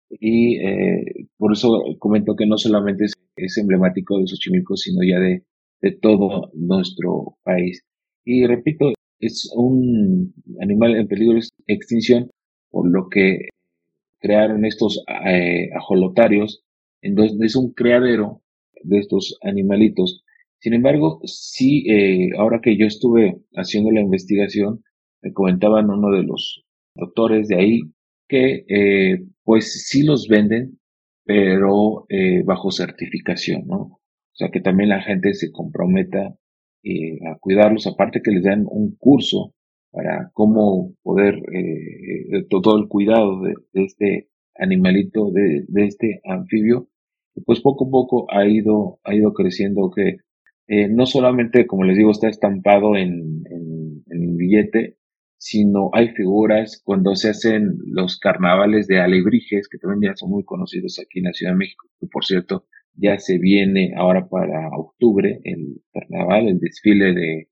y 0.09 0.57
eh, 0.57 1.27
por 1.37 1.53
eso 1.53 1.83
comento 1.99 2.35
que 2.35 2.45
no 2.45 2.57
solamente 2.57 3.05
es, 3.35 3.57
emblemático 3.57 4.17
de 4.17 4.27
Xochimilco, 4.27 4.75
sino 4.75 5.03
ya 5.03 5.19
de, 5.19 5.43
de 5.81 5.91
todo 5.91 6.49
nuestro 6.53 7.37
país. 7.43 7.83
Y 8.25 8.45
repito, 8.45 8.93
es 9.19 9.51
un 9.55 10.33
animal 10.61 10.95
en 10.95 11.07
peligro 11.07 11.35
de 11.35 11.73
extinción, 11.73 12.29
por 12.69 12.89
lo 12.89 13.09
que 13.09 13.49
crearon 14.19 14.65
estos 14.65 15.03
eh, 15.25 15.69
ajolotarios, 15.75 16.63
entonces 17.01 17.37
es 17.41 17.55
un 17.55 17.73
criadero 17.73 18.41
de 18.83 18.99
estos 18.99 19.37
animalitos. 19.43 20.23
Sin 20.59 20.73
embargo, 20.73 21.19
sí, 21.25 21.85
eh, 21.89 22.29
ahora 22.37 22.59
que 22.61 22.77
yo 22.77 22.85
estuve 22.85 23.37
haciendo 23.55 23.91
la 23.91 24.01
investigación, 24.01 24.83
me 25.21 25.33
comentaban 25.33 25.89
uno 25.89 26.15
de 26.15 26.23
los 26.23 26.63
doctores 26.95 27.47
de 27.47 27.55
ahí 27.55 27.81
que 28.27 28.65
eh, 28.67 29.23
pues 29.43 29.87
sí 29.87 30.03
los 30.03 30.27
venden, 30.27 30.77
pero 31.27 32.05
eh, 32.09 32.41
bajo 32.43 32.71
certificación, 32.71 33.67
¿no? 33.67 33.77
O 33.77 33.99
sea, 34.33 34.49
que 34.49 34.61
también 34.61 34.89
la 34.89 35.01
gente 35.01 35.33
se 35.33 35.51
comprometa 35.51 36.35
eh, 36.83 37.19
a 37.27 37.37
cuidarlos, 37.37 37.85
aparte 37.85 38.21
que 38.21 38.31
les 38.31 38.43
dan 38.43 38.65
un 38.69 38.95
curso 38.97 39.53
para 39.91 40.31
cómo 40.33 40.93
poder, 41.03 41.35
eh, 41.53 42.45
todo 42.49 42.77
el 42.77 42.87
cuidado 42.87 43.41
de, 43.41 43.55
este 43.73 44.29
animalito, 44.55 45.31
de, 45.31 45.65
este 45.75 46.21
anfibio, 46.23 46.87
pues 47.45 47.59
poco 47.61 47.87
a 47.87 47.91
poco 47.91 48.27
ha 48.31 48.47
ido, 48.47 48.99
ha 49.03 49.13
ido 49.13 49.33
creciendo 49.33 49.91
que 49.91 50.17
no 50.89 51.05
solamente, 51.05 51.65
como 51.65 51.83
les 51.83 51.97
digo, 51.97 52.11
está 52.11 52.27
estampado 52.27 52.95
en, 52.95 53.43
en, 53.49 54.03
en 54.09 54.23
el 54.23 54.35
billete, 54.35 54.97
sino 55.37 55.91
hay 55.93 56.09
figuras 56.09 56.81
cuando 56.83 57.15
se 57.15 57.29
hacen 57.29 57.77
los 57.85 58.19
carnavales 58.19 58.87
de 58.87 58.99
alebrijes, 58.99 59.67
que 59.69 59.77
también 59.77 60.11
ya 60.11 60.17
son 60.17 60.31
muy 60.31 60.43
conocidos 60.43 60.99
aquí 60.99 61.19
en 61.19 61.25
la 61.25 61.33
Ciudad 61.33 61.53
de 61.53 61.59
México, 61.59 61.87
que 61.99 62.07
por 62.07 62.25
cierto 62.25 62.65
ya 62.95 63.19
se 63.19 63.37
viene 63.37 63.93
ahora 63.95 64.27
para 64.27 64.69
octubre 64.75 65.39
el 65.43 65.81
carnaval, 65.93 66.47
el 66.47 66.59
desfile 66.59 67.13
de, 67.13 67.47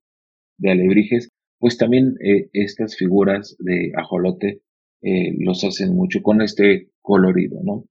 alebrijes, 0.70 1.30
pues 1.60 1.78
también 1.78 2.16
eh, 2.24 2.50
estas 2.54 2.96
figuras 2.96 3.56
de 3.60 3.92
ajolote 3.96 4.62
eh, 5.02 5.34
los 5.40 5.64
hacen 5.64 5.96
mucho 5.96 6.22
con 6.24 6.42
este 6.42 6.90
colorido, 7.02 7.60
¿no? 7.64 7.86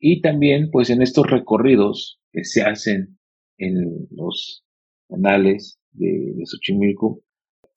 Y 0.00 0.20
también, 0.20 0.70
pues 0.70 0.90
en 0.90 1.00
estos 1.00 1.30
recorridos 1.30 2.20
que 2.32 2.44
se 2.44 2.62
hacen 2.62 3.18
en 3.58 4.08
los 4.10 4.64
canales 5.08 5.78
de, 5.92 6.32
de 6.34 6.44
Xochimilco, 6.44 7.22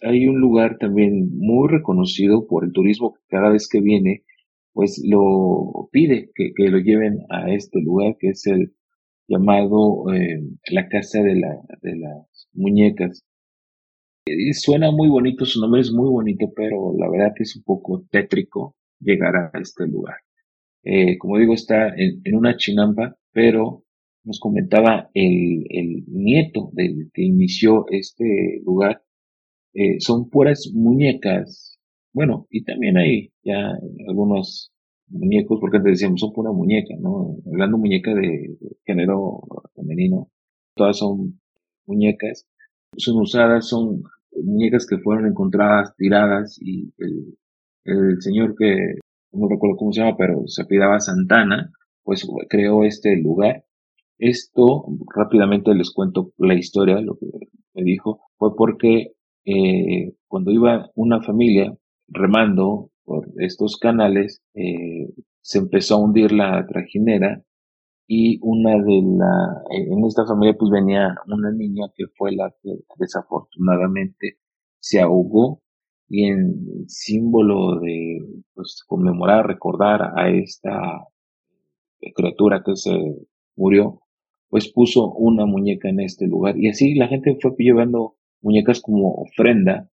hay 0.03 0.27
un 0.27 0.39
lugar 0.39 0.77
también 0.79 1.29
muy 1.38 1.70
reconocido 1.70 2.48
por 2.48 2.63
el 2.65 2.72
turismo 2.72 3.13
que 3.13 3.22
cada 3.29 3.50
vez 3.50 3.68
que 3.68 3.82
viene, 3.82 4.24
pues 4.74 5.01
lo 5.06 5.89
pide 5.91 6.32
que, 6.36 6.51
lo 6.70 6.79
lleven 6.79 7.20
a 7.29 7.51
este 7.53 7.82
lugar 7.82 8.15
que 8.20 8.29
es 8.29 8.46
el 8.48 8.74
llamado 9.27 10.12
eh, 10.13 10.41
la 10.72 10.88
casa 10.88 11.22
de, 11.22 11.36
la, 11.36 11.62
de 11.82 11.98
las 11.98 12.48
muñecas. 12.53 13.25
Suena 14.53 14.91
muy 14.91 15.10
bonito, 15.10 15.46
su 15.46 15.60
nombre 15.60 15.82
es 15.82 15.91
muy 15.91 16.10
bonito, 16.10 16.51
pero 16.56 16.94
la 16.98 17.10
verdad 17.10 17.34
que 17.36 17.44
es 17.44 17.56
un 17.56 17.63
poco 17.63 18.06
tétrico 18.12 18.75
llegar 19.00 19.36
a 19.36 19.51
este 19.60 19.88
lugar. 19.88 20.18
Eh, 20.84 21.18
como 21.18 21.38
digo, 21.38 21.53
está 21.53 21.94
en, 21.96 22.22
una 22.36 22.56
chinampa, 22.58 23.18
pero 23.32 23.84
nos 24.24 24.39
comentaba 24.39 25.10
el 25.13 26.03
nieto 26.08 26.70
del 26.74 27.10
que 27.13 27.24
inició 27.24 27.86
este 27.89 28.62
lugar, 28.63 29.01
eh, 29.74 30.00
son 30.00 30.30
puras 30.30 30.72
muñecas. 30.74 31.80
Bueno, 32.14 32.48
y 32.50 32.64
también 32.64 32.98
hay 32.98 33.32
ya 33.44 33.72
algunos 34.08 34.72
muñecos, 35.08 35.60
porque 35.60 35.78
antes 35.78 35.94
decíamos 35.94 36.22
son 36.22 36.34
pura 36.34 36.52
muñeca, 36.52 36.96
¿no? 37.00 37.38
Hablando 37.48 37.78
muñeca 37.78 38.14
de, 38.14 38.58
género 38.86 39.42
femenino, 39.76 40.30
todas 40.76 40.98
son 40.98 41.40
muñecas, 41.86 42.48
son 42.98 43.18
usadas, 43.22 43.68
son 43.68 44.04
muñecas 44.32 44.86
que 44.88 44.98
fueron 45.00 45.28
encontradas 45.28 45.96
tiradas 45.98 46.58
y 46.62 46.94
el, 46.98 47.38
el 47.86 48.22
señor 48.22 48.56
que 48.56 48.96
no 49.32 49.48
recuerdo 49.48 49.78
cómo 49.78 49.94
se 49.94 50.02
llama, 50.02 50.18
pero 50.18 50.44
se 50.48 50.64
apellidaba 50.64 51.00
Santana, 51.00 51.72
pues 52.04 52.28
creó 52.50 52.84
este 52.84 53.16
lugar. 53.18 53.64
Esto, 54.18 54.86
rápidamente 55.16 55.74
les 55.74 55.92
cuento 55.92 56.34
la 56.38 56.56
historia, 56.56 57.00
lo 57.02 57.18
que 57.18 57.28
me 57.74 57.84
dijo, 57.84 58.22
fue 58.38 58.56
porque 58.56 59.14
eh, 59.46 60.13
cuando 60.27 60.51
iba 60.51 60.91
una 60.96 61.22
familia 61.22 61.75
remando 62.08 62.91
por 63.03 63.27
estos 63.38 63.77
canales, 63.77 64.41
eh, 64.53 65.10
se 65.41 65.60
empezó 65.60 65.96
a 65.96 66.03
hundir 66.03 66.31
la 66.31 66.65
trajinera 66.67 67.43
y 68.08 68.39
una 68.41 68.72
de 68.72 69.01
la, 69.17 69.63
en 69.72 70.05
esta 70.05 70.25
familia 70.25 70.55
pues 70.58 70.72
venía 70.72 71.15
una 71.27 71.51
niña 71.51 71.86
que 71.96 72.05
fue 72.17 72.31
la 72.36 72.53
que 72.62 72.72
desafortunadamente 72.98 74.39
se 74.79 75.00
ahogó 75.00 75.62
y 76.08 76.25
en 76.25 76.88
símbolo 76.88 77.79
de 77.79 78.19
pues 78.55 78.84
conmemorar, 78.88 79.48
recordar 79.48 80.13
a 80.17 80.29
esta 80.29 81.08
criatura 82.15 82.63
que 82.65 82.75
se 82.75 82.98
murió, 83.55 84.01
pues 84.50 84.72
puso 84.72 85.12
una 85.13 85.46
muñeca 85.46 85.89
en 85.89 86.00
este 86.00 86.27
lugar. 86.27 86.58
Y 86.58 86.69
así 86.69 86.96
la 86.96 87.08
gente 87.08 87.38
fue 87.39 87.53
llevando 87.58 88.15
muñecas 88.41 88.81
como 88.81 89.13
ofrenda, 89.13 89.89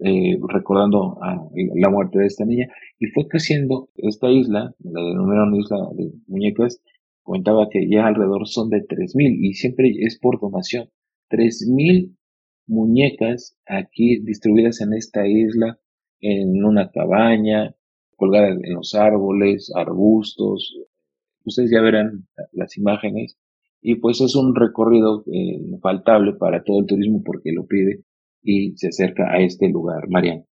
eh, 0.00 0.38
recordando 0.48 1.18
a 1.22 1.48
la 1.74 1.90
muerte 1.90 2.20
de 2.20 2.26
esta 2.26 2.44
niña, 2.44 2.68
y 2.98 3.06
fue 3.06 3.26
creciendo 3.28 3.88
esta 3.96 4.30
isla, 4.30 4.74
la 4.78 5.02
denominaron 5.02 5.56
isla 5.56 5.88
de 5.94 6.12
muñecas, 6.26 6.80
comentaba 7.22 7.68
que 7.68 7.88
ya 7.88 8.06
alrededor 8.06 8.46
son 8.46 8.70
de 8.70 8.86
3.000 8.86 9.38
y 9.40 9.54
siempre 9.54 9.90
es 10.00 10.18
por 10.18 10.40
donación. 10.40 10.88
3.000 11.30 12.16
muñecas 12.66 13.56
aquí 13.66 14.20
distribuidas 14.20 14.80
en 14.80 14.94
esta 14.94 15.26
isla, 15.26 15.78
en 16.20 16.64
una 16.64 16.90
cabaña, 16.90 17.74
colgadas 18.16 18.58
en 18.62 18.74
los 18.74 18.94
árboles, 18.94 19.70
arbustos. 19.74 20.76
Ustedes 21.44 21.70
ya 21.70 21.80
verán 21.80 22.26
las 22.52 22.76
imágenes 22.76 23.36
y 23.80 23.96
pues 23.96 24.20
es 24.20 24.34
un 24.36 24.54
recorrido 24.54 25.22
eh, 25.26 25.78
faltable 25.80 26.34
para 26.34 26.62
todo 26.62 26.80
el 26.80 26.86
turismo 26.86 27.22
porque 27.24 27.52
lo 27.52 27.66
pide 27.66 28.04
y 28.42 28.76
se 28.76 28.88
acerca 28.88 29.30
a 29.30 29.40
este 29.40 29.68
lugar. 29.68 30.08
Mariana. 30.08 30.44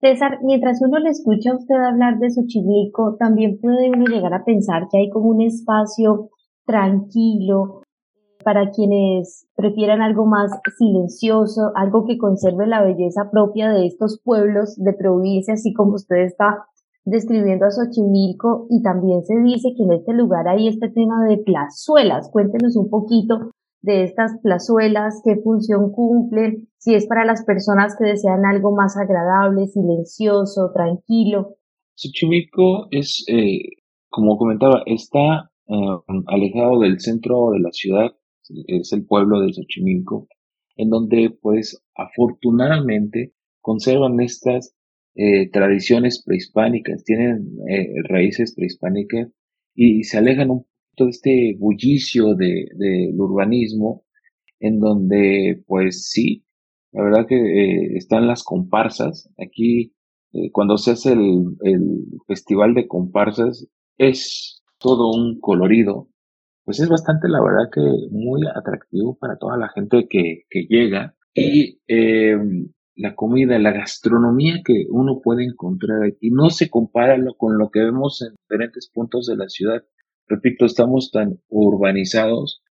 César, 0.00 0.38
mientras 0.42 0.80
uno 0.80 0.98
le 0.98 1.10
escucha 1.10 1.50
a 1.50 1.56
usted 1.56 1.74
hablar 1.74 2.18
de 2.18 2.30
Xochimilco, 2.30 3.16
también 3.18 3.58
puede 3.60 3.90
uno 3.90 4.06
llegar 4.06 4.32
a 4.32 4.44
pensar 4.44 4.88
que 4.90 4.98
hay 4.98 5.10
como 5.10 5.28
un 5.28 5.42
espacio 5.42 6.30
tranquilo 6.64 7.82
para 8.42 8.70
quienes 8.70 9.46
prefieran 9.54 10.00
algo 10.00 10.24
más 10.24 10.50
silencioso, 10.78 11.72
algo 11.74 12.06
que 12.06 12.16
conserve 12.16 12.66
la 12.66 12.82
belleza 12.82 13.30
propia 13.30 13.70
de 13.70 13.84
estos 13.84 14.22
pueblos 14.24 14.76
de 14.76 14.94
provincia, 14.94 15.52
así 15.52 15.74
como 15.74 15.96
usted 15.96 16.24
está 16.24 16.64
describiendo 17.04 17.66
a 17.66 17.70
Xochimilco 17.70 18.66
y 18.70 18.82
también 18.82 19.24
se 19.24 19.34
dice 19.42 19.70
que 19.76 19.84
en 19.84 19.92
este 19.92 20.12
lugar 20.12 20.48
hay 20.48 20.68
este 20.68 20.88
tema 20.88 21.24
de 21.28 21.38
plazuelas. 21.38 22.30
Cuéntenos 22.30 22.76
un 22.76 22.90
poquito 22.90 23.50
de 23.82 24.04
estas 24.04 24.32
plazuelas, 24.42 25.22
qué 25.24 25.36
función 25.36 25.90
cumplen, 25.92 26.68
si 26.78 26.94
es 26.94 27.06
para 27.06 27.24
las 27.24 27.44
personas 27.44 27.96
que 27.98 28.04
desean 28.04 28.44
algo 28.44 28.74
más 28.74 28.96
agradable, 28.96 29.66
silencioso, 29.66 30.70
tranquilo. 30.74 31.56
Xochimilco 31.94 32.88
es, 32.90 33.24
eh, 33.28 33.60
como 34.08 34.36
comentaba, 34.36 34.82
está 34.86 35.50
eh, 35.66 35.74
alejado 36.26 36.80
del 36.80 37.00
centro 37.00 37.50
de 37.52 37.60
la 37.60 37.70
ciudad, 37.72 38.10
es 38.66 38.92
el 38.92 39.06
pueblo 39.06 39.40
de 39.40 39.52
Xochimilco, 39.52 40.28
en 40.76 40.90
donde 40.90 41.30
pues 41.40 41.82
afortunadamente 41.94 43.32
conservan 43.60 44.20
estas 44.20 44.74
eh, 45.14 45.50
tradiciones 45.50 46.22
prehispánicas, 46.24 47.04
tienen 47.04 47.58
eh, 47.68 47.92
raíces 48.08 48.54
prehispánicas 48.54 49.28
y, 49.74 50.04
se 50.04 50.18
alejan 50.18 50.50
un 50.50 50.64
poquito 50.64 51.04
de 51.04 51.10
este 51.10 51.56
bullicio 51.58 52.34
del 52.34 52.68
de, 52.76 53.12
urbanismo 53.16 54.04
en 54.60 54.80
donde 54.80 55.62
pues 55.66 56.08
sí, 56.10 56.44
la 56.92 57.04
verdad 57.04 57.26
que 57.26 57.36
eh, 57.36 57.96
están 57.96 58.26
las 58.26 58.42
comparsas. 58.44 59.28
Aquí 59.38 59.94
cuando 60.52 60.78
se 60.78 60.92
hace 60.92 61.12
el, 61.12 61.56
el 61.62 62.04
festival 62.28 62.74
de 62.74 62.86
comparsas 62.86 63.66
es 63.98 64.62
todo 64.78 65.10
un 65.10 65.40
colorido, 65.40 66.08
pues 66.64 66.78
es 66.78 66.88
bastante 66.88 67.28
la 67.28 67.42
verdad 67.42 67.68
que 67.72 67.80
muy 68.12 68.42
atractivo 68.54 69.18
para 69.18 69.36
toda 69.38 69.56
la 69.56 69.68
gente 69.70 70.06
que, 70.08 70.44
que 70.48 70.66
llega 70.68 71.16
y 71.34 71.80
eh, 71.88 72.36
la 72.96 73.14
comida, 73.14 73.58
la 73.58 73.72
gastronomía 73.72 74.62
que 74.64 74.86
uno 74.90 75.20
puede 75.22 75.44
encontrar 75.44 76.04
aquí 76.04 76.30
no 76.30 76.50
se 76.50 76.68
compara 76.68 77.16
con 77.36 77.58
lo 77.58 77.70
que 77.70 77.80
vemos 77.80 78.22
en 78.22 78.34
diferentes 78.34 78.90
puntos 78.92 79.26
de 79.26 79.36
la 79.36 79.48
ciudad. 79.48 79.82
Repito, 80.26 80.64
estamos 80.64 81.10
tan 81.10 81.40
urbanizados 81.48 82.62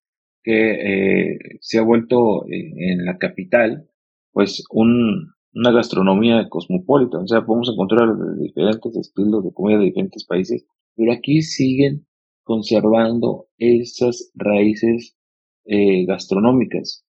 que 0.43 1.33
eh, 1.33 1.39
se 1.61 1.79
ha 1.79 1.83
vuelto 1.83 2.47
eh, 2.47 2.73
en 2.93 3.05
la 3.05 3.19
capital 3.19 3.89
pues 4.33 4.63
un, 4.71 5.33
una 5.53 5.73
gastronomía 5.73 6.49
cosmopolita, 6.49 7.19
o 7.19 7.27
sea, 7.27 7.45
podemos 7.45 7.71
encontrar 7.71 8.09
diferentes 8.39 8.97
estilos 8.97 9.45
de 9.45 9.53
comida 9.53 9.79
de 9.79 9.87
diferentes 9.87 10.25
países, 10.25 10.65
pero 10.95 11.13
aquí 11.13 11.43
siguen 11.43 12.07
conservando 12.45 13.49
esas 13.59 14.31
raíces 14.35 15.17
eh, 15.65 16.05
gastronómicas. 16.07 17.05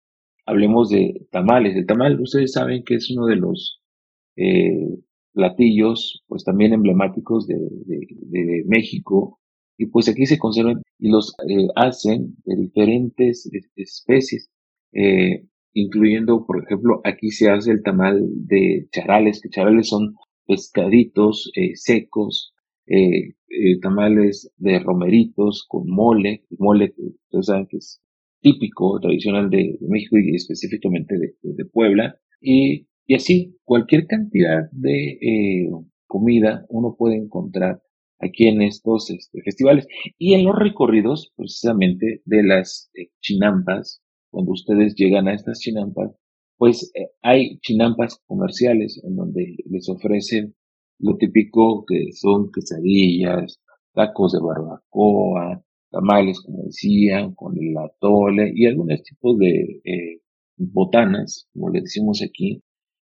Hablemos 0.50 0.90
de 0.90 1.28
tamales. 1.32 1.76
El 1.76 1.86
tamal, 1.86 2.20
ustedes 2.20 2.54
saben 2.54 2.84
que 2.84 2.96
es 2.96 3.12
uno 3.12 3.28
de 3.28 3.36
los 3.36 3.84
eh, 4.36 4.98
platillos, 5.32 6.24
pues 6.28 6.44
también 6.44 6.74
emblemáticos 6.74 7.46
de, 7.46 7.56
México, 8.66 9.40
y 9.78 9.86
pues 9.86 10.10
aquí 10.10 10.26
se 10.26 10.40
conservan 10.40 10.82
y 10.98 11.10
los 11.10 11.36
eh, 11.48 11.68
hacen 11.76 12.36
de 12.46 12.56
diferentes 12.56 13.48
especies, 13.76 14.50
eh, 14.94 15.46
incluyendo, 15.74 16.48
por 16.48 16.64
ejemplo, 16.64 17.00
aquí 17.04 17.30
se 17.30 17.52
hace 17.52 17.70
el 17.70 17.84
tamal 17.84 18.28
de 18.48 18.88
charales, 18.92 19.42
que 19.42 19.50
charales 19.50 19.88
son 19.88 20.16
pescaditos 20.48 21.52
secos, 21.76 22.56
tamales 23.84 24.52
de 24.58 24.80
romeritos 24.80 25.64
con 25.68 25.88
mole, 25.88 26.44
mole 26.58 26.96
ustedes 26.98 27.46
saben 27.46 27.68
que 27.68 27.78
es 27.78 28.02
típico, 28.42 29.00
tradicional 29.00 29.50
de, 29.50 29.78
México 29.82 30.18
y 30.18 30.36
específicamente 30.36 31.16
de, 31.18 31.66
Puebla, 31.66 32.16
y, 32.42 32.88
y, 33.06 33.16
así 33.16 33.58
cualquier 33.64 34.08
cantidad 34.08 34.70
de 34.72 35.70
comida 36.08 36.66
uno 36.70 36.96
puede 36.98 37.18
encontrar 37.18 37.82
aquí 38.20 38.48
en 38.48 38.62
estos 38.62 39.10
este, 39.10 39.42
festivales. 39.42 39.88
Y 40.18 40.34
en 40.34 40.44
los 40.46 40.58
recorridos, 40.58 41.32
precisamente, 41.36 42.22
de 42.26 42.44
las 42.44 42.92
eh, 42.94 43.10
chinampas, 43.22 44.02
cuando 44.30 44.52
ustedes 44.52 44.96
llegan 44.96 45.28
a 45.28 45.34
estas 45.34 45.60
chinampas, 45.60 46.12
pues 46.58 46.92
eh, 46.96 47.08
hay 47.22 47.60
chinampas 47.60 48.22
comerciales 48.28 49.02
en 49.04 49.16
donde 49.16 49.56
les 49.70 49.90
ofrecen 49.90 50.56
lo 51.00 51.16
típico 51.18 51.86
que 51.88 52.12
son 52.12 52.52
quesadillas, 52.52 53.62
tacos 53.94 54.34
de 54.34 54.40
barbacoa, 54.42 55.64
tamales, 55.92 56.42
como 56.42 56.64
decía, 56.64 57.32
con 57.36 57.58
el 57.58 57.76
atole 57.78 58.52
y 58.56 58.66
algunos 58.66 59.02
tipos 59.04 59.38
de 59.38 59.82
eh, 59.84 60.22
botanas, 60.58 61.48
como 61.54 61.70
le 61.70 61.82
decimos 61.82 62.22
aquí, 62.22 62.62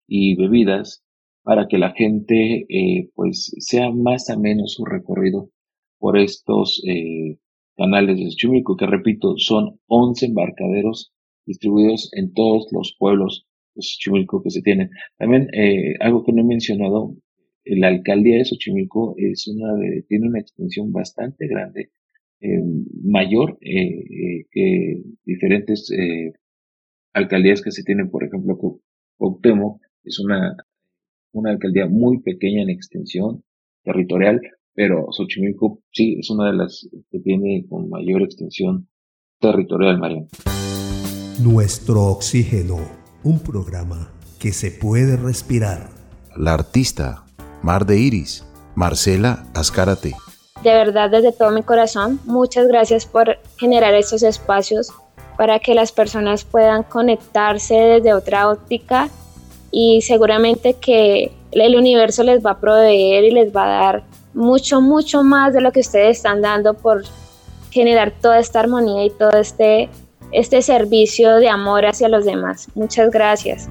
y 0.06 0.36
bebidas 0.36 1.04
para 1.42 1.68
que 1.68 1.78
la 1.78 1.92
gente 1.92 2.66
eh, 2.68 3.10
pues 3.14 3.54
sea 3.58 3.90
más 3.90 4.28
o 4.30 4.40
menos 4.40 4.72
su 4.74 4.84
recorrido 4.84 5.50
por 5.98 6.18
estos 6.18 6.82
eh, 6.86 7.38
canales 7.76 8.16
de 8.18 8.30
Xochimilco, 8.30 8.76
que 8.76 8.86
repito, 8.86 9.34
son 9.36 9.78
11 9.86 10.26
embarcaderos 10.26 11.12
distribuidos 11.46 12.10
en 12.14 12.32
todos 12.32 12.66
los 12.72 12.96
pueblos 12.98 13.46
de 13.74 13.82
Xochimilco 13.82 14.42
que 14.42 14.50
se 14.50 14.62
tienen. 14.62 14.90
También 15.18 15.48
eh, 15.54 15.94
algo 16.00 16.24
que 16.24 16.32
no 16.32 16.40
he 16.42 16.44
mencionado, 16.44 17.14
la 17.64 17.88
alcaldía 17.88 18.38
de 18.38 18.44
Xochimilco 18.44 19.14
es 19.18 19.46
una 19.48 19.74
de, 19.74 20.02
tiene 20.08 20.28
una 20.28 20.40
extensión 20.40 20.92
bastante 20.92 21.46
grande, 21.46 21.90
mayor 23.02 23.58
que 23.60 25.02
diferentes 25.24 25.90
alcaldías 27.12 27.62
que 27.62 27.70
se 27.70 27.82
tienen, 27.82 28.10
por 28.10 28.24
ejemplo, 28.24 28.58
Cuauhtémoc 29.16 29.80
es 30.04 30.18
una 30.18 30.56
una 31.34 31.50
alcaldía 31.50 31.86
muy 31.86 32.20
pequeña 32.20 32.62
en 32.62 32.70
extensión 32.70 33.44
territorial, 33.82 34.40
pero 34.72 35.06
Xochimilco 35.10 35.80
sí 35.90 36.16
es 36.18 36.30
una 36.30 36.50
de 36.50 36.56
las 36.56 36.88
que 37.10 37.18
tiene 37.18 37.66
con 37.68 37.90
mayor 37.90 38.22
extensión 38.22 38.88
territorial, 39.40 39.98
Mariano. 39.98 40.28
Nuestro 41.42 42.04
oxígeno, 42.04 42.78
un 43.24 43.40
programa 43.40 44.12
que 44.40 44.52
se 44.52 44.70
puede 44.70 45.16
respirar. 45.16 45.90
La 46.36 46.54
artista 46.54 47.26
Mar 47.62 47.86
de 47.86 47.98
Iris, 48.00 48.44
Marcela 48.76 49.46
Azcárate. 49.54 50.12
De 50.64 50.72
verdad, 50.72 51.10
desde 51.10 51.30
todo 51.30 51.50
mi 51.50 51.62
corazón, 51.62 52.18
muchas 52.24 52.66
gracias 52.68 53.04
por 53.04 53.38
generar 53.58 53.92
estos 53.92 54.22
espacios 54.22 54.90
para 55.36 55.58
que 55.58 55.74
las 55.74 55.92
personas 55.92 56.44
puedan 56.44 56.84
conectarse 56.84 57.74
desde 57.74 58.14
otra 58.14 58.48
óptica 58.48 59.10
y 59.70 60.00
seguramente 60.00 60.72
que 60.72 61.32
el 61.52 61.76
universo 61.76 62.22
les 62.22 62.42
va 62.42 62.52
a 62.52 62.60
proveer 62.60 63.24
y 63.24 63.30
les 63.32 63.54
va 63.54 63.64
a 63.64 63.84
dar 63.84 64.04
mucho, 64.32 64.80
mucho 64.80 65.22
más 65.22 65.52
de 65.52 65.60
lo 65.60 65.70
que 65.70 65.80
ustedes 65.80 66.16
están 66.16 66.40
dando 66.40 66.72
por 66.72 67.04
generar 67.70 68.14
toda 68.22 68.38
esta 68.38 68.60
armonía 68.60 69.04
y 69.04 69.10
todo 69.10 69.36
este, 69.38 69.90
este 70.32 70.62
servicio 70.62 71.36
de 71.36 71.50
amor 71.50 71.84
hacia 71.84 72.08
los 72.08 72.24
demás. 72.24 72.68
Muchas 72.74 73.10
gracias. 73.10 73.68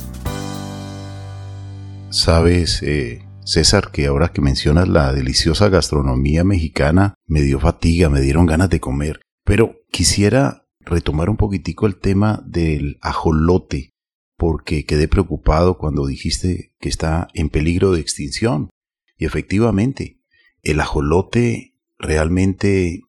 Sabes, 2.12 2.84
eh, 2.84 3.26
César, 3.46 3.92
que 3.92 4.06
ahora 4.08 4.30
que 4.30 4.42
mencionas 4.42 4.88
la 4.88 5.14
deliciosa 5.14 5.70
gastronomía 5.70 6.44
mexicana, 6.44 7.16
me 7.26 7.42
dio 7.42 7.60
fatiga, 7.60 8.10
me 8.10 8.22
dieron 8.22 8.46
ganas 8.46 8.70
de 8.70 8.80
comer. 8.80 9.22
Pero 9.44 9.82
quisiera 9.92 10.68
retomar 10.80 11.30
un 11.30 11.38
poquitico 11.38 11.86
el 11.86 11.98
tema 11.98 12.44
del 12.46 12.98
ajolote 13.02 13.94
porque 14.38 14.86
quedé 14.86 15.08
preocupado 15.08 15.78
cuando 15.78 16.06
dijiste 16.06 16.74
que 16.80 16.90
está 16.90 17.28
en 17.34 17.50
peligro 17.50 17.92
de 17.92 18.02
extinción. 18.02 18.70
Y 19.18 19.26
efectivamente, 19.26 20.20
el 20.62 20.80
ajolote 20.80 21.76
realmente 21.98 23.02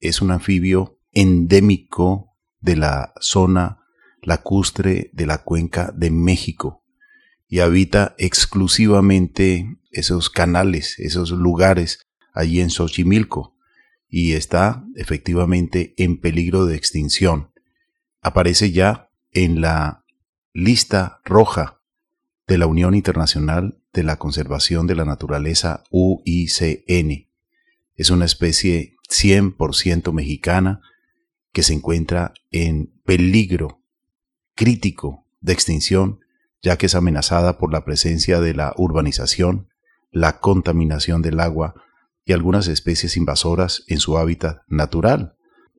es 0.00 0.20
un 0.20 0.30
anfibio 0.30 0.98
endémico 1.12 2.36
de 2.60 2.76
la 2.76 3.12
zona 3.20 3.80
lacustre 4.22 5.10
de 5.12 5.26
la 5.26 5.44
cuenca 5.44 5.92
de 5.96 6.10
México 6.10 6.82
y 7.48 7.60
habita 7.60 8.14
exclusivamente 8.18 9.76
esos 9.90 10.30
canales, 10.30 10.98
esos 10.98 11.30
lugares 11.30 12.00
allí 12.32 12.60
en 12.60 12.70
Xochimilco 12.70 13.56
y 14.08 14.32
está 14.32 14.84
efectivamente 14.94 15.94
en 15.96 16.20
peligro 16.20 16.66
de 16.66 16.76
extinción. 16.76 17.50
Aparece 18.20 18.72
ya 18.72 19.10
en 19.32 19.60
la 19.60 20.04
lista 20.52 21.20
roja 21.24 21.80
de 22.46 22.58
la 22.58 22.66
Unión 22.66 22.94
Internacional 22.94 23.78
de 23.92 24.02
la 24.02 24.16
Conservación 24.16 24.86
de 24.86 24.94
la 24.94 25.04
Naturaleza 25.04 25.82
UICN. 25.90 27.28
Es 27.94 28.10
una 28.10 28.24
especie 28.24 28.94
100% 29.08 30.12
mexicana 30.12 30.80
que 31.52 31.62
se 31.62 31.72
encuentra 31.72 32.34
en 32.50 32.92
peligro 33.04 33.82
crítico 34.54 35.26
de 35.40 35.52
extinción 35.52 36.20
ya 36.62 36.76
que 36.76 36.86
es 36.86 36.94
amenazada 36.94 37.58
por 37.58 37.72
la 37.72 37.84
presencia 37.84 38.40
de 38.40 38.54
la 38.54 38.72
urbanización, 38.76 39.68
la 40.10 40.40
contaminación 40.40 41.22
del 41.22 41.40
agua 41.40 41.74
y 42.24 42.32
algunas 42.32 42.66
especies 42.68 43.16
invasoras 43.16 43.84
en 43.86 44.00
su 44.00 44.18
hábitat 44.18 44.62
natural. 44.68 45.36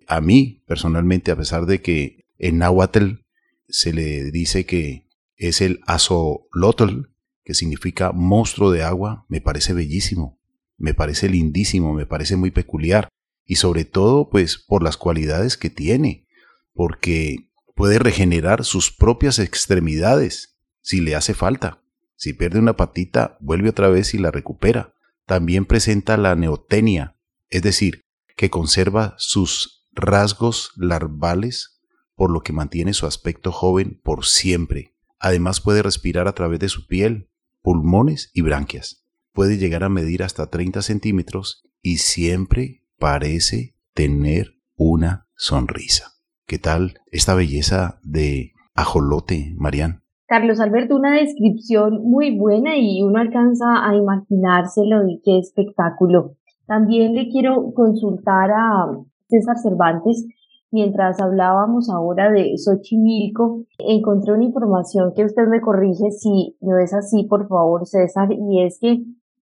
A 0.07 0.21
mí, 0.21 0.63
personalmente, 0.65 1.31
a 1.31 1.35
pesar 1.35 1.65
de 1.65 1.81
que 1.81 2.25
en 2.37 2.59
náhuatl 2.59 3.25
se 3.67 3.93
le 3.93 4.31
dice 4.31 4.65
que 4.65 5.07
es 5.35 5.61
el 5.61 5.81
azolotl, 5.85 7.09
que 7.43 7.53
significa 7.53 8.11
monstruo 8.11 8.71
de 8.71 8.83
agua, 8.83 9.25
me 9.29 9.41
parece 9.41 9.73
bellísimo, 9.73 10.39
me 10.77 10.93
parece 10.93 11.29
lindísimo, 11.29 11.93
me 11.93 12.05
parece 12.05 12.35
muy 12.35 12.51
peculiar 12.51 13.09
y 13.45 13.55
sobre 13.55 13.85
todo 13.85 14.29
pues 14.29 14.57
por 14.57 14.83
las 14.83 14.97
cualidades 14.97 15.57
que 15.57 15.69
tiene, 15.69 16.27
porque 16.73 17.49
puede 17.75 17.99
regenerar 17.99 18.63
sus 18.65 18.91
propias 18.91 19.39
extremidades 19.39 20.56
si 20.87 21.01
le 21.01 21.15
hace 21.15 21.33
falta. 21.33 21.83
Si 22.15 22.31
pierde 22.31 22.59
una 22.59 22.77
patita, 22.77 23.37
vuelve 23.41 23.67
otra 23.67 23.89
vez 23.89 24.13
y 24.13 24.19
la 24.19 24.31
recupera. 24.31 24.93
También 25.25 25.65
presenta 25.65 26.15
la 26.15 26.33
neotenia, 26.35 27.17
es 27.49 27.61
decir, 27.61 28.05
que 28.37 28.49
conserva 28.49 29.13
sus 29.17 29.85
rasgos 29.91 30.71
larvales 30.77 31.81
por 32.15 32.31
lo 32.31 32.39
que 32.39 32.53
mantiene 32.53 32.93
su 32.93 33.05
aspecto 33.05 33.51
joven 33.51 33.99
por 34.01 34.25
siempre. 34.25 34.95
Además 35.19 35.59
puede 35.59 35.83
respirar 35.83 36.29
a 36.29 36.35
través 36.35 36.61
de 36.61 36.69
su 36.69 36.87
piel, 36.87 37.29
pulmones 37.61 38.31
y 38.33 38.39
branquias. 38.39 39.03
Puede 39.33 39.57
llegar 39.57 39.83
a 39.83 39.89
medir 39.89 40.23
hasta 40.23 40.49
30 40.49 40.81
centímetros 40.83 41.67
y 41.81 41.97
siempre 41.97 42.85
parece 42.97 43.75
tener 43.93 44.61
una 44.77 45.27
sonrisa. 45.35 46.13
¿Qué 46.45 46.59
tal 46.59 47.01
esta 47.11 47.35
belleza 47.35 47.99
de 48.03 48.53
ajolote, 48.73 49.53
Marian? 49.57 50.06
Carlos 50.27 50.59
Alberto, 50.59 50.95
una 50.95 51.13
descripción 51.13 52.03
muy 52.03 52.37
buena 52.37 52.77
y 52.77 53.01
uno 53.01 53.19
alcanza 53.19 53.87
a 53.87 53.95
imaginárselo 53.95 55.07
y 55.07 55.21
qué 55.23 55.39
espectáculo. 55.39 56.35
También 56.65 57.13
le 57.15 57.29
quiero 57.29 57.73
consultar 57.73 58.51
a 58.51 58.87
César 59.29 59.57
Cervantes 59.57 60.27
Mientras 60.69 61.21
hablábamos 61.21 61.89
ahora 61.89 62.29
de 62.29 62.57
Xochimilco, 62.57 63.63
encontré 63.79 64.33
una 64.33 64.43
información 64.43 65.13
que 65.15 65.23
usted 65.23 65.47
me 65.47 65.61
corrige 65.61 66.11
si 66.11 66.57
no 66.59 66.77
es 66.77 66.93
así, 66.93 67.23
por 67.23 67.47
favor, 67.47 67.87
César, 67.87 68.27
y 68.33 68.63
es 68.63 68.77
que 68.79 69.01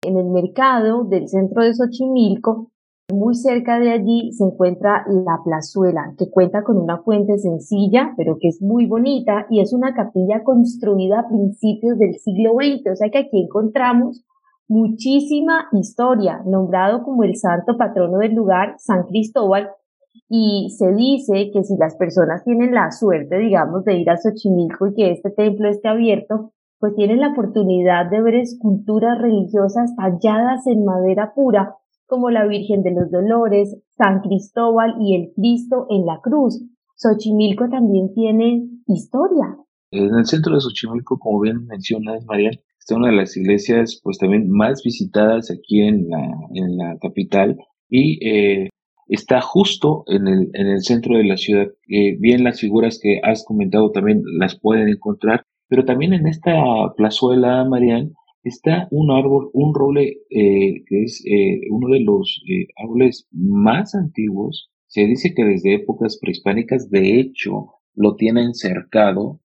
en 0.04 0.18
el 0.18 0.30
mercado 0.30 1.06
del 1.06 1.28
centro 1.28 1.63
de 1.63 1.74
Xochimilco, 1.74 2.70
muy 3.13 3.36
cerca 3.36 3.80
de 3.80 3.91
allí 3.91 4.34
se 4.34 4.43
encuentra 4.43 5.06
la 5.08 5.39
plazuela, 5.43 6.13
que 6.17 6.30
cuenta 6.30 6.63
con 6.63 6.78
una 6.78 6.98
fuente 7.04 7.38
sencilla, 7.38 8.13
pero 8.17 8.38
que 8.39 8.50
es 8.50 8.62
muy 8.62 8.86
bonita, 8.86 9.48
y 9.50 9.62
es 9.62 9.72
una 9.72 9.93
capilla 9.93 10.43
construida 10.43 11.22
a 11.22 11.28
principios 11.30 11.98
del 11.98 12.15
siglo 12.15 12.56
XX, 12.56 12.91
o 12.91 12.96
sea 12.96 13.10
que 13.10 13.20
aquí 13.20 13.43
encontramos 13.43 14.26
muchísima 14.67 15.67
historia, 15.72 16.41
nombrado 16.46 17.04
como 17.04 17.24
el 17.24 17.38
santo 17.38 17.78
patrono 17.78 18.17
del 18.17 18.34
lugar, 18.34 18.76
San 18.78 19.04
Cristóbal, 19.04 19.70
y 20.28 20.76
se 20.78 20.93
dice 20.93 21.52
que 21.54 21.63
si 21.63 21.78
las 21.78 21.96
personas 21.96 22.43
tienen 22.43 22.74
la 22.74 22.91
suerte, 22.91 23.38
digamos, 23.38 23.86
de 23.86 23.98
ir 24.00 24.10
a 24.10 24.17
Xochimilco 24.17 24.88
y 24.88 24.93
que 24.93 25.12
este 25.12 25.30
templo 25.30 25.70
esté 25.70 25.88
abierto, 25.88 26.52
pues 26.80 26.93
tienen 26.96 27.22
la 27.22 27.30
oportunidad 27.30 28.10
de 28.10 28.22
ver 28.22 28.36
esculturas 28.36 29.17
religiosas 29.17 29.96
talladas 29.96 30.67
en 30.67 30.84
madera 30.84 31.32
pura, 31.34 31.78
como 32.08 32.30
la 32.30 32.48
Virgen 32.48 32.82
de 32.82 32.91
los 32.91 33.12
Dolores, 33.12 33.78
San 33.89 34.22
Cristóbal 34.22 34.96
y 35.00 35.15
el 35.15 35.34
Cristo 35.36 35.86
en 35.89 36.06
la 36.06 36.20
cruz. 36.22 36.63
Xochimilco 36.96 37.70
también 37.70 38.13
tiene 38.13 38.67
historia. 38.88 39.58
En 39.91 40.15
el 40.15 40.26
centro 40.26 40.56
de 40.56 40.62
Xochimilco, 40.62 41.20
como 41.20 41.41
bien 41.41 41.65
mencionas, 41.65 42.26
María, 42.26 42.52
está 42.80 42.96
una 42.96 43.10
de 43.10 43.15
las 43.17 43.38
iglesias 43.38 44.00
pues 44.04 44.17
también 44.17 44.50
más 44.50 44.82
visitadas 44.84 45.52
aquí 45.52 45.82
en 45.82 46.10
la, 46.10 46.24
en 46.54 46.78
la 46.78 46.98
capital 47.00 47.58
y 47.89 48.26
eh, 48.28 48.70
está 49.08 49.41
justo 49.41 50.04
en 50.08 50.28
el, 50.28 50.50
en 50.54 50.67
el 50.67 50.82
centro 50.82 51.17
de 51.17 51.26
la 51.26 51.38
ciudad. 51.38 51.67
Eh, 51.88 52.17
bien 52.20 52.43
las 52.43 52.60
figuras 52.60 53.00
que 53.02 53.20
has 53.24 53.43
comentado 53.46 53.91
también 53.91 54.22
las 54.39 54.60
pueden 54.60 54.89
encontrar, 54.89 55.43
pero 55.67 55.86
también 55.86 56.13
en 56.13 56.28
esta 56.28 56.54
plazuela, 56.96 57.65
Marian, 57.65 58.13
está 58.48 58.88
un 58.92 59.12
árbol, 59.12 59.50
un 59.54 59.74
roble 59.74 60.22
eh, 60.30 60.84
que 60.86 61.04
es 61.04 61.24
eh, 61.26 61.62
uno 61.70 61.90
de 61.94 62.02
los 62.02 62.44
eh, 62.50 62.68
árboles 62.78 63.28
más 63.32 63.96
antiguos. 63.96 64.70
Se 64.88 65.06
dice 65.06 65.34
que 65.36 65.44
desde 65.44 65.76
épocas 65.76 66.18
prehispánicas, 66.20 66.90
de 66.90 67.20
hecho, 67.20 67.74
lo 67.94 68.16
tienen 68.16 68.54
cercado 68.54 69.42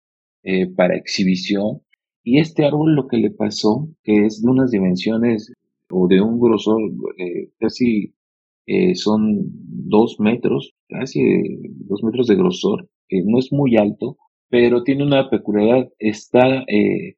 para 0.75 0.97
exhibición. 0.97 1.81
Y 2.23 2.39
este 2.39 2.65
árbol 2.65 2.95
lo 2.95 3.07
que 3.07 3.17
le 3.17 3.29
pasó, 3.29 3.89
que 4.03 4.25
es 4.25 4.41
de 4.41 4.49
unas 4.49 4.71
dimensiones 4.71 5.53
o 5.91 6.07
de 6.07 6.19
un 6.19 6.39
grosor 6.39 6.81
casi 7.59 8.13
son 8.95 9.39
dos 9.43 10.19
metros, 10.19 10.73
casi 10.87 11.21
dos 11.85 12.03
metros 12.03 12.27
de 12.27 12.35
grosor, 12.35 12.89
no 13.11 13.37
es 13.37 13.51
muy 13.51 13.77
alto, 13.77 14.17
pero 14.49 14.83
tiene 14.83 15.03
una 15.03 15.29
peculiaridad, 15.29 15.89
está 15.99 16.65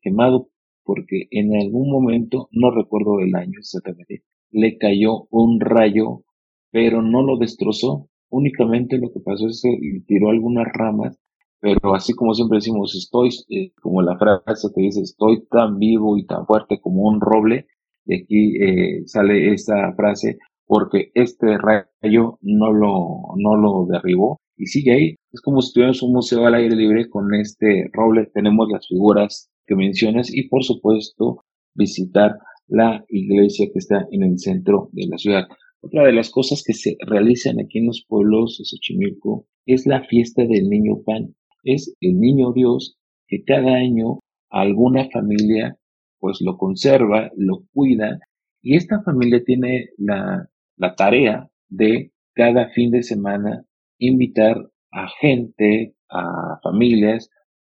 quemado 0.02 0.50
porque 0.84 1.28
en 1.32 1.56
algún 1.56 1.90
momento, 1.90 2.50
no 2.52 2.72
recuerdo 2.72 3.20
el 3.20 3.36
año 3.36 3.60
exactamente, 3.60 4.24
le 4.52 4.78
cayó 4.78 5.28
un 5.32 5.60
rayo, 5.60 6.24
pero 6.72 7.02
no 7.02 7.24
lo 7.24 7.38
destrozó. 7.38 8.10
Únicamente 8.30 8.98
lo 8.98 9.12
que 9.12 9.20
pasó 9.20 9.48
es 9.48 9.62
que 9.64 10.02
tiró 10.08 10.30
algunas 10.30 10.68
ramas, 10.74 11.20
pero 11.60 11.96
así 11.96 12.14
como 12.14 12.34
siempre 12.34 12.58
decimos, 12.58 12.96
estoy, 12.96 13.30
eh, 13.50 13.72
como 13.82 14.02
la 14.02 14.18
frase 14.18 14.70
que 14.76 14.82
dice, 14.82 15.02
estoy 15.02 15.46
tan 15.48 15.80
vivo 15.80 16.18
y 16.18 16.26
tan 16.26 16.46
fuerte 16.46 16.80
como 16.82 17.08
un 17.08 17.22
roble, 17.22 17.68
de 18.06 18.16
aquí 18.18 18.58
eh, 18.62 19.04
sale 19.06 19.54
esta 19.54 19.94
frase, 19.96 20.38
porque 20.66 21.12
este 21.14 21.58
rayo 21.58 22.38
no 22.42 22.74
lo, 22.74 23.36
no 23.38 23.56
lo 23.56 23.86
derribó 23.86 24.42
y 24.58 24.68
sigue 24.68 24.94
ahí. 24.94 25.16
Es 25.32 25.42
como 25.42 25.62
si 25.62 25.74
tuviéramos 25.74 26.04
un 26.04 26.14
museo 26.14 26.46
al 26.46 26.56
aire 26.56 26.76
libre 26.76 27.10
con 27.10 27.34
este 27.34 27.90
roble. 27.92 28.30
Tenemos 28.34 28.70
las 28.70 28.88
figuras 28.88 29.50
que 29.66 29.76
mencionas 29.76 30.34
y 30.34 30.48
por 30.50 30.64
supuesto 30.64 31.44
visitar 31.76 32.38
la 32.68 33.04
iglesia 33.10 33.68
que 33.72 33.80
está 33.80 34.06
en 34.12 34.24
el 34.24 34.40
centro 34.40 34.90
de 34.92 35.08
la 35.08 35.18
ciudad. 35.18 35.48
Otra 35.82 36.06
de 36.06 36.14
las 36.14 36.30
cosas 36.30 36.64
que 36.66 36.74
se 36.74 36.96
realizan 37.06 37.60
aquí 37.60 37.80
en 37.80 37.88
los 37.88 38.06
pueblos 38.08 38.58
de 38.58 38.66
Xochimilco 38.66 39.48
es 39.66 39.86
la 39.86 40.04
fiesta 40.06 40.44
del 40.44 40.70
niño 40.70 41.04
pan. 41.06 41.36
Es 41.64 41.94
el 42.00 42.20
niño 42.20 42.54
Dios 42.54 42.98
que 43.28 43.44
cada 43.44 43.76
año 43.76 44.20
alguna 44.50 45.10
familia 45.10 45.78
pues 46.20 46.40
lo 46.42 46.58
conserva, 46.58 47.32
lo 47.36 47.66
cuida 47.74 48.20
y 48.62 48.78
esta 48.78 49.02
familia 49.04 49.44
tiene 49.44 49.90
la, 49.98 50.50
la 50.78 50.96
tarea 50.96 51.50
de 51.68 52.12
cada 52.34 52.70
fin 52.70 52.92
de 52.92 53.04
semana 53.04 53.66
invitar 53.98 54.58
a 54.92 55.08
gente, 55.20 55.96
a 56.10 56.60
familias, 56.64 57.30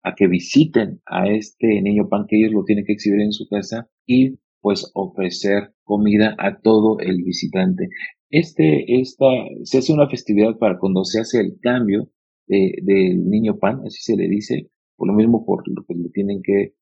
a 0.05 0.13
que 0.15 0.27
visiten 0.27 1.01
a 1.07 1.27
este 1.27 1.81
niño 1.81 2.07
pan 2.07 2.25
que 2.27 2.37
ellos 2.37 2.53
lo 2.53 2.63
tienen 2.63 2.85
que 2.85 2.93
exhibir 2.93 3.21
en 3.21 3.33
su 3.33 3.47
casa 3.47 3.89
y 4.05 4.37
pues 4.61 4.91
ofrecer 4.93 5.73
comida 5.83 6.35
a 6.37 6.59
todo 6.59 6.99
el 6.99 7.23
visitante. 7.23 7.89
Este, 8.29 8.99
esta, 8.99 9.25
se 9.63 9.79
hace 9.79 9.93
una 9.93 10.07
festividad 10.07 10.57
para 10.59 10.77
cuando 10.77 11.03
se 11.05 11.19
hace 11.19 11.39
el 11.39 11.59
cambio 11.59 12.11
del 12.47 13.27
niño 13.27 13.57
pan, 13.57 13.81
así 13.85 13.97
se 14.01 14.15
le 14.15 14.27
dice, 14.27 14.69
por 14.95 15.07
lo 15.07 15.15
mismo 15.15 15.43
por 15.43 15.63
lo 15.67 15.83
que 15.85 15.95
le 15.95 16.09
tienen 16.09 16.41
que 16.43 16.75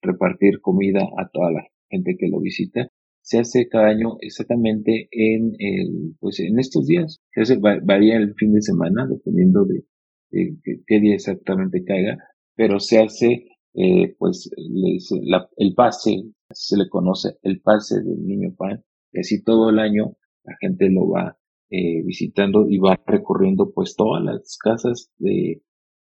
repartir 0.00 0.60
comida 0.62 1.02
a 1.18 1.28
toda 1.28 1.52
la 1.52 1.66
gente 1.90 2.16
que 2.18 2.28
lo 2.28 2.40
visita. 2.40 2.88
Se 3.20 3.38
hace 3.38 3.68
cada 3.68 3.88
año 3.88 4.16
exactamente 4.20 5.08
en 5.10 5.52
el, 5.58 6.14
pues 6.18 6.40
en 6.40 6.58
estos 6.58 6.86
días. 6.86 7.20
Se 7.32 7.42
hace, 7.42 7.58
varía 7.58 8.16
el 8.16 8.34
fin 8.36 8.54
de 8.54 8.62
semana, 8.62 9.06
dependiendo 9.06 9.66
de, 9.66 9.84
de 10.30 10.82
qué 10.86 11.00
día 11.00 11.14
exactamente 11.14 11.84
caiga, 11.84 12.16
pero 12.54 12.80
se 12.80 13.00
hace 13.00 13.46
eh, 13.74 14.14
pues 14.18 14.50
el 15.56 15.74
pase, 15.74 16.24
se 16.50 16.76
le 16.76 16.88
conoce 16.88 17.38
el 17.42 17.60
pase 17.60 18.02
del 18.02 18.26
niño 18.26 18.54
pan, 18.56 18.84
y 19.12 19.20
así 19.20 19.42
todo 19.42 19.70
el 19.70 19.78
año 19.78 20.16
la 20.44 20.56
gente 20.60 20.90
lo 20.90 21.08
va 21.08 21.38
eh, 21.70 22.02
visitando 22.04 22.68
y 22.68 22.78
va 22.78 23.00
recorriendo 23.06 23.70
pues 23.72 23.94
todas 23.94 24.24
las 24.24 24.58
casas 24.58 25.10
de 25.18 25.62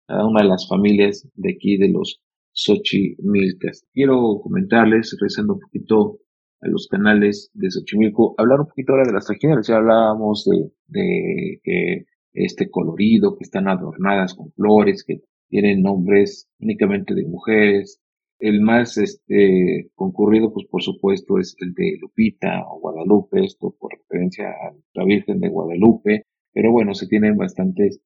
cada 0.07 0.27
una 0.27 0.41
de 0.41 0.49
las 0.49 0.67
familias 0.67 1.27
de 1.35 1.53
aquí 1.53 1.77
de 1.77 1.89
los 1.89 2.21
Xochimilcas. 2.53 3.85
Quiero 3.93 4.39
comentarles, 4.41 5.15
rezando 5.21 5.53
un 5.53 5.59
poquito 5.59 6.19
a 6.61 6.67
los 6.67 6.87
canales 6.87 7.51
de 7.53 7.69
Xochimilco, 7.69 8.35
hablar 8.37 8.61
un 8.61 8.67
poquito 8.67 8.93
ahora 8.93 9.05
de 9.07 9.13
las 9.13 9.25
trajineras, 9.25 9.67
ya 9.67 9.77
hablábamos 9.77 10.45
de, 10.87 11.61
de 11.63 12.05
este 12.33 12.69
colorido, 12.69 13.37
que 13.37 13.43
están 13.43 13.67
adornadas 13.67 14.33
con 14.33 14.51
flores, 14.53 15.03
que 15.05 15.21
tienen 15.51 15.81
nombres 15.81 16.47
únicamente 16.59 17.13
de 17.13 17.25
mujeres. 17.25 18.01
El 18.39 18.61
más 18.61 18.97
este, 18.97 19.91
concurrido, 19.93 20.51
pues 20.51 20.65
por 20.67 20.81
supuesto, 20.81 21.37
es 21.37 21.55
el 21.59 21.73
de 21.73 21.97
Lupita 21.99 22.63
o 22.67 22.79
Guadalupe, 22.79 23.43
esto 23.43 23.75
por 23.77 23.91
referencia 23.91 24.47
a 24.47 24.73
la 24.93 25.03
Virgen 25.03 25.41
de 25.41 25.49
Guadalupe, 25.49 26.23
pero 26.53 26.71
bueno, 26.71 26.95
se 26.95 27.07
tienen 27.07 27.37
bastantes 27.37 27.99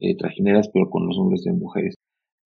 eh, 0.00 0.16
trajineras, 0.16 0.70
pero 0.72 0.88
con 0.90 1.06
los 1.06 1.16
nombres 1.16 1.44
de 1.44 1.52
mujeres. 1.52 1.94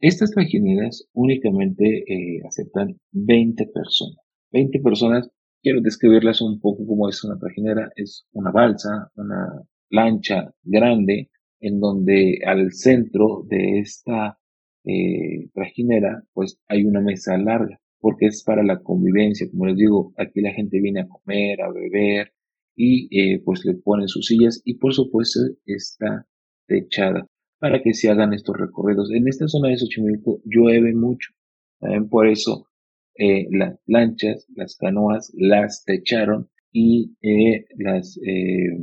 Estas 0.00 0.32
trajineras 0.32 1.08
únicamente 1.14 2.04
eh, 2.06 2.42
aceptan 2.46 2.98
20 3.12 3.66
personas. 3.68 4.18
20 4.50 4.80
personas, 4.80 5.30
quiero 5.62 5.80
describirlas 5.80 6.42
un 6.42 6.60
poco 6.60 6.84
como 6.84 7.08
es 7.08 7.22
una 7.24 7.38
trajinera, 7.38 7.90
es 7.94 8.26
una 8.32 8.50
balsa, 8.50 9.10
una 9.14 9.62
lancha 9.88 10.52
grande 10.64 11.30
en 11.62 11.80
donde 11.80 12.40
al 12.44 12.72
centro 12.72 13.44
de 13.48 13.78
esta 13.78 14.38
eh, 14.84 15.48
trajinera, 15.54 16.24
pues 16.34 16.58
hay 16.68 16.84
una 16.84 17.00
mesa 17.00 17.38
larga, 17.38 17.80
porque 18.00 18.26
es 18.26 18.42
para 18.42 18.62
la 18.62 18.80
convivencia. 18.80 19.48
Como 19.50 19.66
les 19.66 19.76
digo, 19.76 20.12
aquí 20.18 20.40
la 20.42 20.52
gente 20.52 20.80
viene 20.80 21.00
a 21.00 21.08
comer, 21.08 21.62
a 21.62 21.72
beber 21.72 22.32
y 22.76 23.08
eh, 23.16 23.40
pues 23.44 23.64
le 23.64 23.74
ponen 23.74 24.08
sus 24.08 24.26
sillas 24.26 24.60
y 24.64 24.74
por 24.74 24.92
supuesto 24.92 25.40
está 25.64 26.26
techada 26.66 27.26
para 27.58 27.80
que 27.82 27.94
se 27.94 28.10
hagan 28.10 28.32
estos 28.32 28.56
recorridos. 28.58 29.10
En 29.12 29.28
esta 29.28 29.46
zona 29.46 29.68
de 29.68 29.78
Xochimilco 29.78 30.42
llueve 30.44 30.92
mucho, 30.94 31.30
también 31.78 32.08
por 32.08 32.26
eso 32.26 32.66
eh, 33.14 33.46
las 33.50 33.78
lanchas, 33.86 34.46
las 34.56 34.76
canoas 34.76 35.32
las 35.36 35.84
techaron 35.84 36.48
y 36.72 37.14
eh, 37.22 37.66
las 37.76 38.18
eh, 38.26 38.78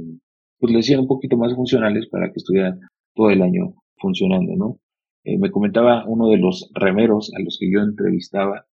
pues 0.59 0.73
le 0.73 0.79
hicieron 0.79 1.03
un 1.03 1.07
poquito 1.07 1.37
más 1.37 1.55
funcionales 1.55 2.07
para 2.09 2.27
que 2.27 2.37
estuvieran 2.37 2.79
todo 3.15 3.29
el 3.29 3.41
año 3.41 3.73
funcionando, 3.97 4.55
¿no? 4.55 4.79
Eh, 5.23 5.37
me 5.37 5.51
comentaba 5.51 6.05
uno 6.07 6.29
de 6.29 6.37
los 6.37 6.69
remeros 6.73 7.31
a 7.35 7.41
los 7.41 7.57
que 7.59 7.71
yo 7.71 7.81
entrevistaba, 7.81 8.65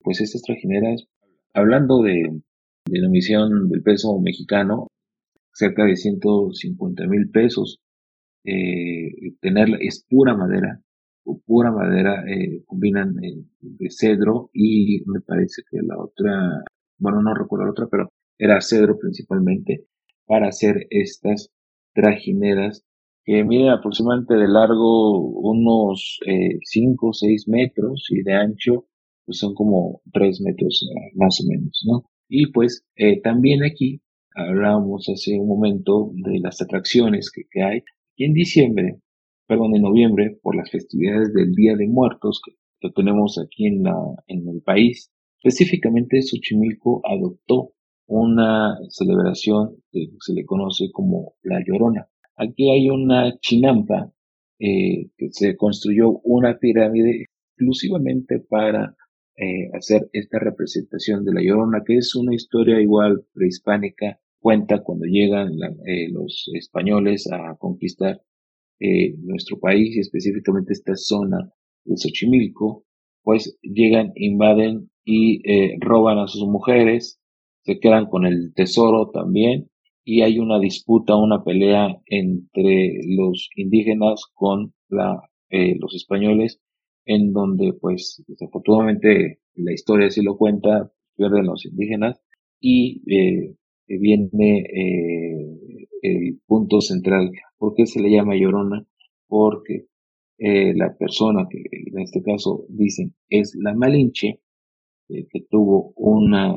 pues 0.00 0.20
estas 0.20 0.42
trajineras, 0.42 1.06
hablando 1.52 2.02
de, 2.02 2.40
de 2.86 3.00
la 3.00 3.06
emisión 3.06 3.68
del 3.68 3.82
peso 3.82 4.18
mexicano, 4.18 4.88
cerca 5.52 5.84
de 5.84 5.96
150 5.96 7.06
mil 7.06 7.30
pesos, 7.30 7.80
eh, 8.44 9.34
tenerla 9.40 9.76
es 9.80 10.06
pura 10.08 10.34
madera, 10.34 10.80
pura 11.44 11.70
madera, 11.70 12.24
eh, 12.26 12.64
combinan 12.66 13.14
de 13.14 13.90
cedro 13.90 14.50
y 14.52 15.02
me 15.06 15.20
parece 15.20 15.62
que 15.70 15.78
la 15.82 15.98
otra, 15.98 16.64
bueno, 16.98 17.22
no 17.22 17.34
recuerdo 17.34 17.66
la 17.66 17.72
otra, 17.72 17.88
pero 17.90 18.08
era 18.38 18.60
cedro 18.60 18.98
principalmente, 18.98 19.84
para 20.30 20.46
hacer 20.46 20.86
estas 20.90 21.50
trajineras 21.92 22.84
que 23.24 23.42
miden 23.42 23.70
aproximadamente 23.70 24.34
de 24.34 24.46
largo 24.46 25.18
unos 25.18 26.20
5 26.62 27.08
o 27.08 27.12
6 27.12 27.48
metros 27.48 28.06
y 28.10 28.22
de 28.22 28.34
ancho 28.34 28.86
pues 29.26 29.38
son 29.38 29.54
como 29.54 30.02
3 30.12 30.40
metros 30.42 30.86
eh, 30.88 31.10
más 31.16 31.40
o 31.40 31.48
menos, 31.48 31.82
¿no? 31.84 32.04
Y 32.28 32.52
pues 32.52 32.86
eh, 32.94 33.20
también 33.20 33.64
aquí 33.64 34.02
hablábamos 34.36 35.08
hace 35.08 35.36
un 35.36 35.48
momento 35.48 36.12
de 36.14 36.38
las 36.38 36.62
atracciones 36.62 37.32
que, 37.32 37.42
que 37.50 37.62
hay. 37.64 37.82
Y 38.14 38.26
en 38.26 38.32
diciembre, 38.32 39.00
perdón, 39.48 39.74
en 39.74 39.82
noviembre, 39.82 40.38
por 40.42 40.54
las 40.54 40.70
festividades 40.70 41.34
del 41.34 41.56
Día 41.56 41.74
de 41.74 41.88
Muertos 41.88 42.40
que, 42.44 42.52
tenemos 42.94 43.36
aquí 43.44 43.66
en, 43.66 43.82
la, 43.82 43.96
en 44.28 44.48
el 44.48 44.62
país, 44.62 45.10
Específicamente, 45.42 46.20
Xochimilco 46.20 47.00
adoptó 47.02 47.72
una 48.10 48.76
celebración 48.88 49.76
que 49.92 50.08
se 50.18 50.34
le 50.34 50.44
conoce 50.44 50.90
como 50.90 51.34
la 51.42 51.62
Llorona. 51.64 52.08
Aquí 52.34 52.68
hay 52.68 52.90
una 52.90 53.38
chinampa 53.38 54.12
eh, 54.58 55.10
que 55.16 55.28
se 55.30 55.56
construyó 55.56 56.18
una 56.24 56.58
pirámide 56.58 57.26
exclusivamente 57.54 58.40
para 58.40 58.96
eh, 59.36 59.70
hacer 59.74 60.10
esta 60.12 60.40
representación 60.40 61.24
de 61.24 61.34
la 61.34 61.40
Llorona, 61.40 61.84
que 61.86 61.98
es 61.98 62.16
una 62.16 62.34
historia 62.34 62.80
igual 62.80 63.24
prehispánica, 63.32 64.18
cuenta 64.40 64.82
cuando 64.82 65.06
llegan 65.06 65.52
eh, 65.86 66.08
los 66.10 66.50
españoles 66.54 67.30
a 67.32 67.56
conquistar 67.58 68.20
nuestro 69.18 69.60
país 69.60 69.98
específicamente 69.98 70.72
esta 70.72 70.96
zona 70.96 71.52
de 71.84 71.98
Xochimilco, 71.98 72.86
pues 73.22 73.58
llegan, 73.60 74.12
invaden 74.14 74.90
y 75.04 75.42
roban 75.80 76.18
a 76.18 76.26
sus 76.26 76.48
mujeres, 76.48 77.19
se 77.70 77.78
quedan 77.78 78.06
con 78.06 78.26
el 78.26 78.52
tesoro 78.52 79.10
también 79.10 79.70
y 80.04 80.22
hay 80.22 80.40
una 80.40 80.58
disputa, 80.58 81.14
una 81.14 81.44
pelea 81.44 82.00
entre 82.06 83.00
los 83.06 83.48
indígenas 83.54 84.24
con 84.34 84.72
la, 84.88 85.20
eh, 85.50 85.76
los 85.78 85.94
españoles, 85.94 86.60
en 87.04 87.32
donde 87.32 87.72
pues 87.80 88.24
desafortunadamente 88.26 89.38
la 89.54 89.72
historia 89.72 90.08
así 90.08 90.20
lo 90.20 90.36
cuenta, 90.36 90.90
pierden 91.16 91.46
los 91.46 91.64
indígenas 91.64 92.20
y 92.60 93.02
eh, 93.14 93.54
viene 93.86 94.64
eh, 94.74 95.78
el 96.02 96.40
punto 96.46 96.80
central. 96.80 97.30
¿Por 97.56 97.74
qué 97.74 97.86
se 97.86 98.00
le 98.00 98.10
llama 98.10 98.34
llorona? 98.34 98.84
Porque 99.28 99.86
la 100.42 100.96
persona 100.96 101.46
que 101.50 101.62
en 101.70 101.98
este 101.98 102.22
caso 102.22 102.64
dicen 102.70 103.14
es 103.28 103.54
la 103.60 103.74
Malinche, 103.74 104.40
que 105.06 105.40
tuvo 105.50 105.92
una 105.96 106.54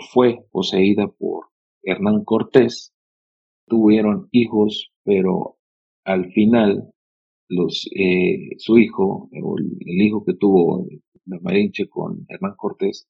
fue 0.00 0.44
poseída 0.50 1.08
por 1.08 1.46
Hernán 1.82 2.24
Cortés, 2.24 2.92
tuvieron 3.66 4.28
hijos, 4.32 4.92
pero 5.04 5.56
al 6.04 6.32
final 6.32 6.92
los, 7.48 7.88
eh, 7.94 8.50
su 8.58 8.78
hijo, 8.78 9.28
o 9.42 9.58
el, 9.58 10.02
hijo 10.02 10.24
que 10.24 10.34
tuvo 10.34 10.86
la 11.26 11.38
Marinche 11.40 11.88
con 11.88 12.24
Hernán 12.28 12.54
Cortés, 12.56 13.08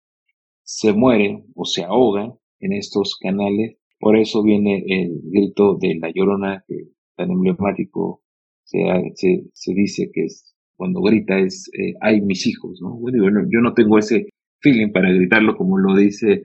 se 0.62 0.92
muere 0.92 1.44
o 1.54 1.64
se 1.64 1.84
ahoga 1.84 2.34
en 2.60 2.72
estos 2.72 3.16
canales. 3.16 3.76
Por 3.98 4.16
eso 4.16 4.42
viene 4.42 4.84
el 4.86 5.20
grito 5.24 5.76
de 5.80 5.96
la 6.00 6.10
llorona, 6.12 6.64
que 6.66 6.88
tan 7.16 7.30
emblemático 7.30 8.22
se, 8.64 8.78
se, 9.14 9.44
se 9.52 9.74
dice 9.74 10.10
que 10.12 10.24
es 10.24 10.52
cuando 10.76 11.00
grita 11.00 11.38
es 11.38 11.70
eh, 11.78 11.94
ay 12.00 12.20
mis 12.22 12.46
hijos, 12.46 12.80
¿no? 12.82 12.96
Bueno, 12.96 13.42
yo 13.48 13.60
no 13.60 13.72
tengo 13.72 13.98
ese 13.98 14.26
feeling 14.60 14.90
para 14.92 15.12
gritarlo 15.12 15.56
como 15.56 15.78
lo 15.78 15.96
dice 15.96 16.44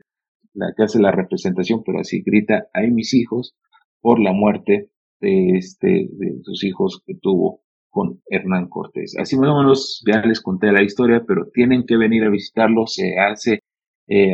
la 0.58 0.74
que 0.76 0.84
hace 0.84 1.00
la 1.00 1.12
representación, 1.12 1.84
pero 1.86 2.00
así 2.00 2.22
grita, 2.26 2.68
hay 2.74 2.92
mis 2.92 3.14
hijos 3.14 3.56
por 4.02 4.20
la 4.20 4.34
muerte 4.34 4.90
de 5.22 5.58
este, 5.58 6.10
de 6.12 6.40
sus 6.44 6.64
hijos 6.64 7.02
que 7.06 7.16
tuvo 7.16 7.62
con 7.90 8.22
Hernán 8.30 8.68
Cortés. 8.68 9.16
Así 9.18 9.38
más 9.38 9.50
o 9.50 9.60
menos 9.60 10.04
ya 10.06 10.22
les 10.22 10.42
conté 10.42 10.72
la 10.72 10.84
historia, 10.84 11.24
pero 11.28 11.50
tienen 11.54 11.86
que 11.86 11.98
venir 11.98 12.24
a 12.24 12.30
visitarlo, 12.30 12.88
se 12.88 13.18
hace 13.18 13.62
eh, 14.08 14.34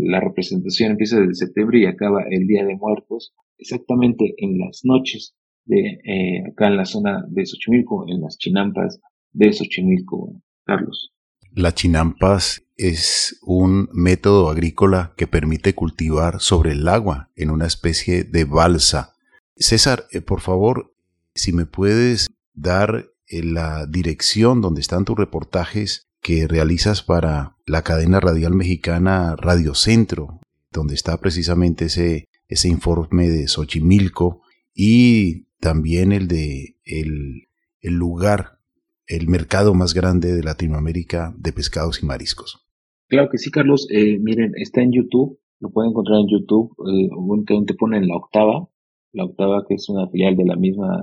la 0.00 0.20
representación 0.20 0.92
empieza 0.92 1.20
desde 1.20 1.46
septiembre 1.46 1.80
y 1.80 1.86
acaba 1.86 2.24
el 2.28 2.46
Día 2.46 2.64
de 2.64 2.76
Muertos, 2.76 3.32
exactamente 3.56 4.34
en 4.38 4.58
las 4.58 4.80
noches 4.84 5.36
de 5.64 6.00
eh, 6.04 6.42
acá 6.50 6.66
en 6.66 6.76
la 6.76 6.84
zona 6.84 7.24
de 7.28 7.46
Xochimilco, 7.46 8.04
en 8.08 8.20
las 8.20 8.36
chinampas 8.36 9.00
de 9.32 9.52
Xochimilco, 9.52 10.42
Carlos. 10.64 11.12
Las 11.54 11.74
chinampas 11.74 12.62
es 12.76 13.38
un 13.42 13.90
método 13.92 14.48
agrícola 14.48 15.12
que 15.18 15.26
permite 15.26 15.74
cultivar 15.74 16.40
sobre 16.40 16.72
el 16.72 16.88
agua 16.88 17.30
en 17.36 17.50
una 17.50 17.66
especie 17.66 18.24
de 18.24 18.44
balsa. 18.44 19.14
César, 19.56 20.06
eh, 20.12 20.22
por 20.22 20.40
favor, 20.40 20.94
si 21.34 21.52
me 21.52 21.66
puedes 21.66 22.30
dar 22.54 23.10
eh, 23.26 23.42
la 23.42 23.86
dirección 23.86 24.62
donde 24.62 24.80
están 24.80 25.04
tus 25.04 25.18
reportajes 25.18 26.08
que 26.22 26.48
realizas 26.48 27.02
para 27.02 27.56
la 27.66 27.82
cadena 27.82 28.18
radial 28.18 28.54
mexicana 28.54 29.36
Radio 29.36 29.74
Centro, 29.74 30.40
donde 30.70 30.94
está 30.94 31.18
precisamente 31.18 31.86
ese, 31.86 32.28
ese 32.48 32.68
informe 32.68 33.28
de 33.28 33.46
Xochimilco 33.46 34.40
y 34.74 35.48
también 35.60 36.12
el 36.12 36.28
de 36.28 36.78
el 36.84 37.94
lugar, 37.94 38.61
el 39.06 39.28
mercado 39.28 39.74
más 39.74 39.94
grande 39.94 40.32
de 40.32 40.42
Latinoamérica 40.42 41.34
de 41.36 41.52
pescados 41.52 42.02
y 42.02 42.06
mariscos. 42.06 42.66
Claro 43.08 43.28
que 43.30 43.38
sí, 43.38 43.50
Carlos. 43.50 43.86
Eh, 43.90 44.18
miren, 44.18 44.52
está 44.56 44.82
en 44.82 44.92
YouTube, 44.92 45.38
lo 45.60 45.70
pueden 45.70 45.90
encontrar 45.90 46.20
en 46.20 46.28
YouTube. 46.28 46.72
Eh, 46.90 47.74
ponen 47.78 48.08
la 48.08 48.16
octava, 48.16 48.68
la 49.12 49.24
octava 49.24 49.64
que 49.66 49.74
es 49.74 49.88
una 49.88 50.08
filial 50.08 50.36
de 50.36 50.44
la 50.44 50.56
misma 50.56 51.00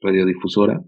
radiodifusora. 0.00 0.84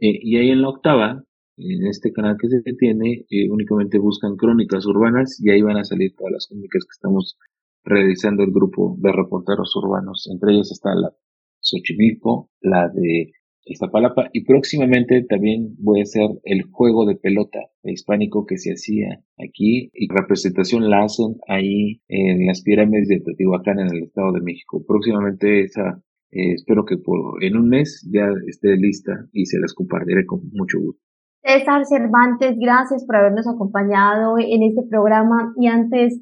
Eh, 0.00 0.18
y 0.22 0.36
ahí 0.36 0.50
en 0.50 0.62
la 0.62 0.68
octava, 0.68 1.22
en 1.56 1.86
este 1.86 2.12
canal 2.12 2.36
que 2.38 2.48
se 2.48 2.60
tiene, 2.78 3.26
eh, 3.30 3.48
únicamente 3.50 3.98
buscan 3.98 4.36
crónicas 4.36 4.84
urbanas 4.86 5.40
y 5.40 5.50
ahí 5.50 5.62
van 5.62 5.78
a 5.78 5.84
salir 5.84 6.14
todas 6.16 6.32
las 6.32 6.46
crónicas 6.48 6.84
que 6.84 6.92
estamos 6.92 7.38
realizando 7.84 8.42
el 8.42 8.50
grupo 8.50 8.96
de 8.98 9.12
reporteros 9.12 9.74
urbanos. 9.76 10.28
Entre 10.30 10.52
ellas 10.52 10.70
está 10.72 10.94
la 10.94 11.12
Xochimilco, 11.60 12.50
la 12.60 12.88
de 12.88 13.32
Iztapalapa 13.66 14.30
y 14.32 14.44
próximamente 14.44 15.24
también 15.24 15.74
voy 15.78 16.00
a 16.00 16.04
hacer 16.04 16.30
el 16.44 16.62
juego 16.70 17.04
de 17.04 17.16
pelota 17.16 17.58
hispánico 17.82 18.46
que 18.46 18.58
se 18.58 18.70
hacía 18.70 19.20
aquí 19.38 19.90
y 19.92 20.08
representación 20.08 20.88
la 20.88 21.02
hacen 21.02 21.36
ahí 21.48 22.00
en 22.08 22.46
las 22.46 22.62
pirámides 22.62 23.08
de 23.08 23.20
Teotihuacán 23.20 23.80
en 23.80 23.88
el 23.88 24.04
Estado 24.04 24.32
de 24.32 24.40
México. 24.40 24.84
Próximamente 24.86 25.62
esa 25.62 26.00
eh, 26.30 26.54
espero 26.54 26.84
que 26.84 26.96
por 26.96 27.42
en 27.42 27.56
un 27.56 27.68
mes 27.68 28.08
ya 28.12 28.28
esté 28.46 28.76
lista 28.76 29.26
y 29.32 29.46
se 29.46 29.58
las 29.58 29.74
compartiré 29.74 30.26
con 30.26 30.40
mucho 30.52 30.78
gusto. 30.80 31.02
César 31.42 31.84
Cervantes, 31.86 32.56
gracias 32.58 33.04
por 33.04 33.16
habernos 33.16 33.46
acompañado 33.46 34.36
en 34.38 34.62
este 34.62 34.82
programa 34.88 35.54
y 35.56 35.68
antes 35.68 36.20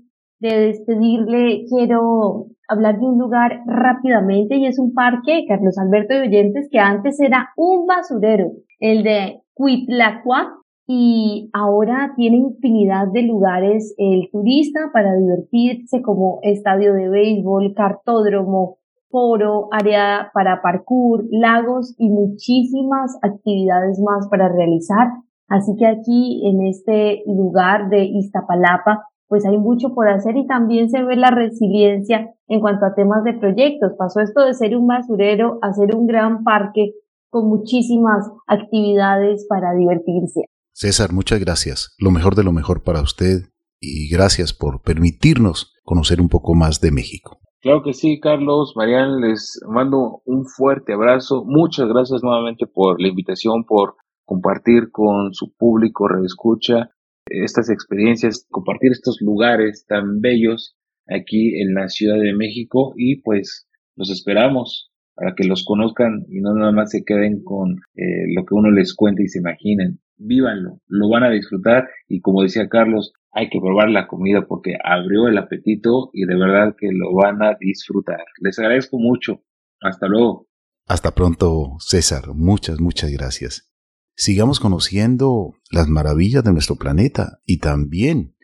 de 0.49 0.67
despedirle 0.67 1.65
quiero 1.71 2.49
hablar 2.69 2.99
de 2.99 3.07
un 3.07 3.19
lugar 3.19 3.63
rápidamente 3.67 4.57
y 4.57 4.67
es 4.67 4.79
un 4.79 4.93
parque, 4.93 5.47
Carlos 5.49 5.79
Alberto 5.79 6.15
de 6.15 6.29
Oyentes, 6.29 6.69
que 6.71 6.79
antes 6.79 7.19
era 7.19 7.49
un 7.57 7.87
basurero, 7.87 8.53
el 8.79 9.03
de 9.03 9.41
Cuitlacuac, 9.55 10.49
y 10.87 11.49
ahora 11.55 12.13
tiene 12.15 12.37
infinidad 12.37 13.07
de 13.11 13.23
lugares 13.23 13.95
el 13.97 14.29
turista 14.31 14.91
para 14.93 15.17
divertirse 15.17 16.03
como 16.03 16.41
estadio 16.43 16.93
de 16.93 17.09
béisbol, 17.09 17.73
cartódromo, 17.75 18.77
foro, 19.09 19.69
área 19.73 20.31
para 20.35 20.61
parkour, 20.61 21.25
lagos 21.31 21.95
y 21.97 22.11
muchísimas 22.11 23.17
actividades 23.23 23.99
más 23.99 24.29
para 24.29 24.51
realizar. 24.51 25.09
Así 25.49 25.73
que 25.79 25.87
aquí 25.87 26.47
en 26.47 26.67
este 26.67 27.23
lugar 27.27 27.89
de 27.89 28.05
Iztapalapa 28.05 29.05
pues 29.29 29.45
hay 29.47 29.59
mucho 29.59 29.95
por 29.95 30.09
hacer 30.09 30.37
y 30.37 30.47
también 30.47 30.91
se 30.91 31.03
ve 31.03 31.17
la 31.17 31.31
resiliencia 31.31 32.35
en 32.49 32.61
cuanto 32.61 32.87
a 32.87 32.95
temas 32.95 33.25
de 33.25 33.35
proyectos. 33.35 33.93
Pasó 33.99 34.21
esto 34.21 34.45
de 34.45 34.55
ser 34.55 34.77
un 34.77 34.87
basurero 34.87 35.59
a 35.63 35.73
ser 35.73 35.95
un 35.95 36.07
gran 36.07 36.45
parque 36.45 36.93
con 37.31 37.49
muchísimas 37.49 38.31
actividades 38.47 39.47
para 39.49 39.75
divertirse. 39.75 40.43
César, 40.73 41.13
muchas 41.13 41.41
gracias. 41.41 41.95
Lo 41.99 42.11
mejor 42.11 42.35
de 42.35 42.45
lo 42.45 42.53
mejor 42.53 42.83
para 42.83 43.01
usted 43.01 43.43
y 43.81 44.09
gracias 44.09 44.53
por 44.53 44.83
permitirnos 44.83 45.75
conocer 45.85 46.21
un 46.21 46.29
poco 46.29 46.55
más 46.55 46.81
de 46.81 46.91
México. 46.91 47.39
Claro 47.61 47.83
que 47.83 47.95
sí, 47.95 48.21
Carlos, 48.21 48.75
Marian, 48.77 49.21
les 49.21 49.59
mando 49.67 50.21
un 50.27 50.47
fuerte 50.47 50.93
abrazo. 50.93 51.45
Muchas 51.47 51.89
gracias 51.89 52.23
nuevamente 52.23 52.67
por 52.67 53.01
la 53.01 53.09
invitación, 53.09 53.65
por 53.65 53.97
compartir 54.25 54.91
con 54.91 55.33
su 55.33 55.55
público, 55.57 56.09
redescucha 56.09 56.91
estas 57.27 57.71
experiencias, 57.71 58.47
compartir 58.51 58.93
estos 58.93 59.19
lugares 59.21 59.87
tan 59.87 60.21
bellos 60.21 60.77
aquí 61.07 61.61
en 61.61 61.75
la 61.75 61.89
Ciudad 61.89 62.19
de 62.19 62.35
México 62.35 62.95
y 62.97 63.21
pues 63.23 63.67
los 63.97 64.11
esperamos 64.11 64.91
para 65.15 65.35
que 65.35 65.45
los 65.45 65.65
conozcan 65.65 66.25
y 66.29 66.41
no 66.41 66.55
nada 66.55 66.73
más 66.73 66.91
se 66.91 67.05
queden 67.05 67.43
con 67.45 67.77
eh, 67.95 68.27
lo 68.35 68.45
que 68.45 68.55
uno 68.55 68.71
les 68.71 68.95
cuenta 68.95 69.23
y 69.23 69.29
se 69.29 69.39
imaginen. 69.39 70.01
Vívanlo, 70.17 70.81
lo 70.87 71.09
van 71.09 71.25
a 71.25 71.31
disfrutar 71.31 71.89
y 72.09 72.21
como 72.21 72.43
decía 72.43 72.69
Carlos, 72.69 73.13
hay 73.33 73.49
que 73.49 73.61
probar 73.61 73.91
la 73.91 74.07
comida 74.07 74.47
porque 74.47 74.77
abrió 74.83 75.29
el 75.29 75.39
apetito 75.39 76.11
y 76.13 76.25
de 76.25 76.37
verdad 76.37 76.77
que 76.79 76.91
lo 76.93 77.13
van 77.15 77.43
a 77.43 77.57
disfrutar. 77.59 78.25
Les 78.41 78.59
agradezco 78.59 78.99
mucho. 78.99 79.43
Hasta 79.81 80.07
luego. 80.07 80.47
Hasta 80.87 81.15
pronto, 81.15 81.77
César. 81.81 82.33
Muchas, 82.35 82.81
muchas 82.81 83.11
gracias 83.11 83.74
sigamos 84.17 84.61
conociendo 84.61 85.55
las 85.71 85.89
maravillas 85.89 86.45
de 86.45 86.53
nuestro 86.53 86.77
planeta 86.77 87.41
y 87.45 87.59
también 87.59 88.37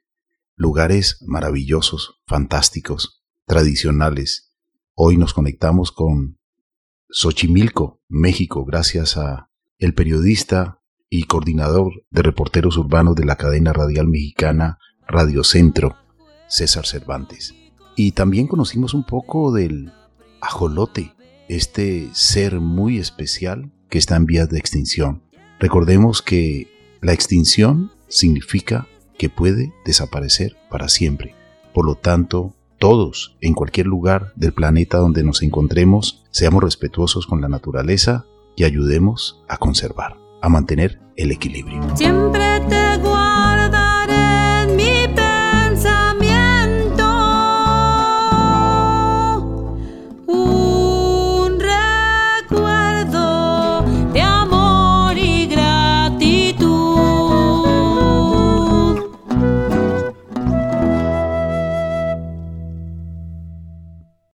lugares 0.57 1.19
maravillosos, 1.27 2.21
fantásticos, 2.27 3.25
tradicionales. 3.47 4.53
Hoy 4.95 5.17
nos 5.17 5.33
conectamos 5.33 5.93
con 5.93 6.39
Xochimilco, 7.09 8.03
México, 8.09 8.65
gracias 8.65 9.17
a 9.17 9.51
el 9.79 9.95
periodista 9.95 10.83
y 11.09 11.25
coordinador 11.25 12.05
de 12.11 12.23
reporteros 12.23 12.77
urbanos 12.77 13.17
de 13.17 13.25
la 13.25 13.37
cadena 13.37 13.73
radial 13.73 14.07
mexicana 14.07 14.79
Radiocentro 15.09 15.97
César 16.49 16.87
Cervantes. 16.87 17.55
Y 17.97 18.13
también 18.13 18.47
conocimos 18.47 18.95
un 18.95 19.05
poco 19.05 19.53
del 19.53 19.93
ajolote, 20.41 21.15
este 21.49 22.09
ser 22.13 22.61
muy 22.61 22.99
especial 22.99 23.73
que 23.89 23.99
está 23.99 24.17
en 24.17 24.27
vías 24.27 24.49
de 24.49 24.59
extinción. 24.59 25.30
Recordemos 25.61 26.23
que 26.23 26.69
la 27.03 27.13
extinción 27.13 27.93
significa 28.09 28.89
que 29.19 29.29
puede 29.29 29.75
desaparecer 29.85 30.57
para 30.71 30.89
siempre. 30.89 31.35
Por 31.75 31.85
lo 31.85 31.97
tanto, 31.97 32.55
todos, 32.79 33.37
en 33.43 33.53
cualquier 33.53 33.87
lugar 33.87 34.33
del 34.37 34.55
planeta 34.55 34.97
donde 34.97 35.23
nos 35.23 35.43
encontremos, 35.43 36.25
seamos 36.31 36.65
respetuosos 36.65 37.27
con 37.27 37.43
la 37.43 37.49
naturaleza 37.49 38.25
y 38.57 38.65
ayudemos 38.65 39.43
a 39.49 39.59
conservar, 39.59 40.17
a 40.41 40.49
mantener 40.49 40.99
el 41.17 41.31
equilibrio. 41.31 41.79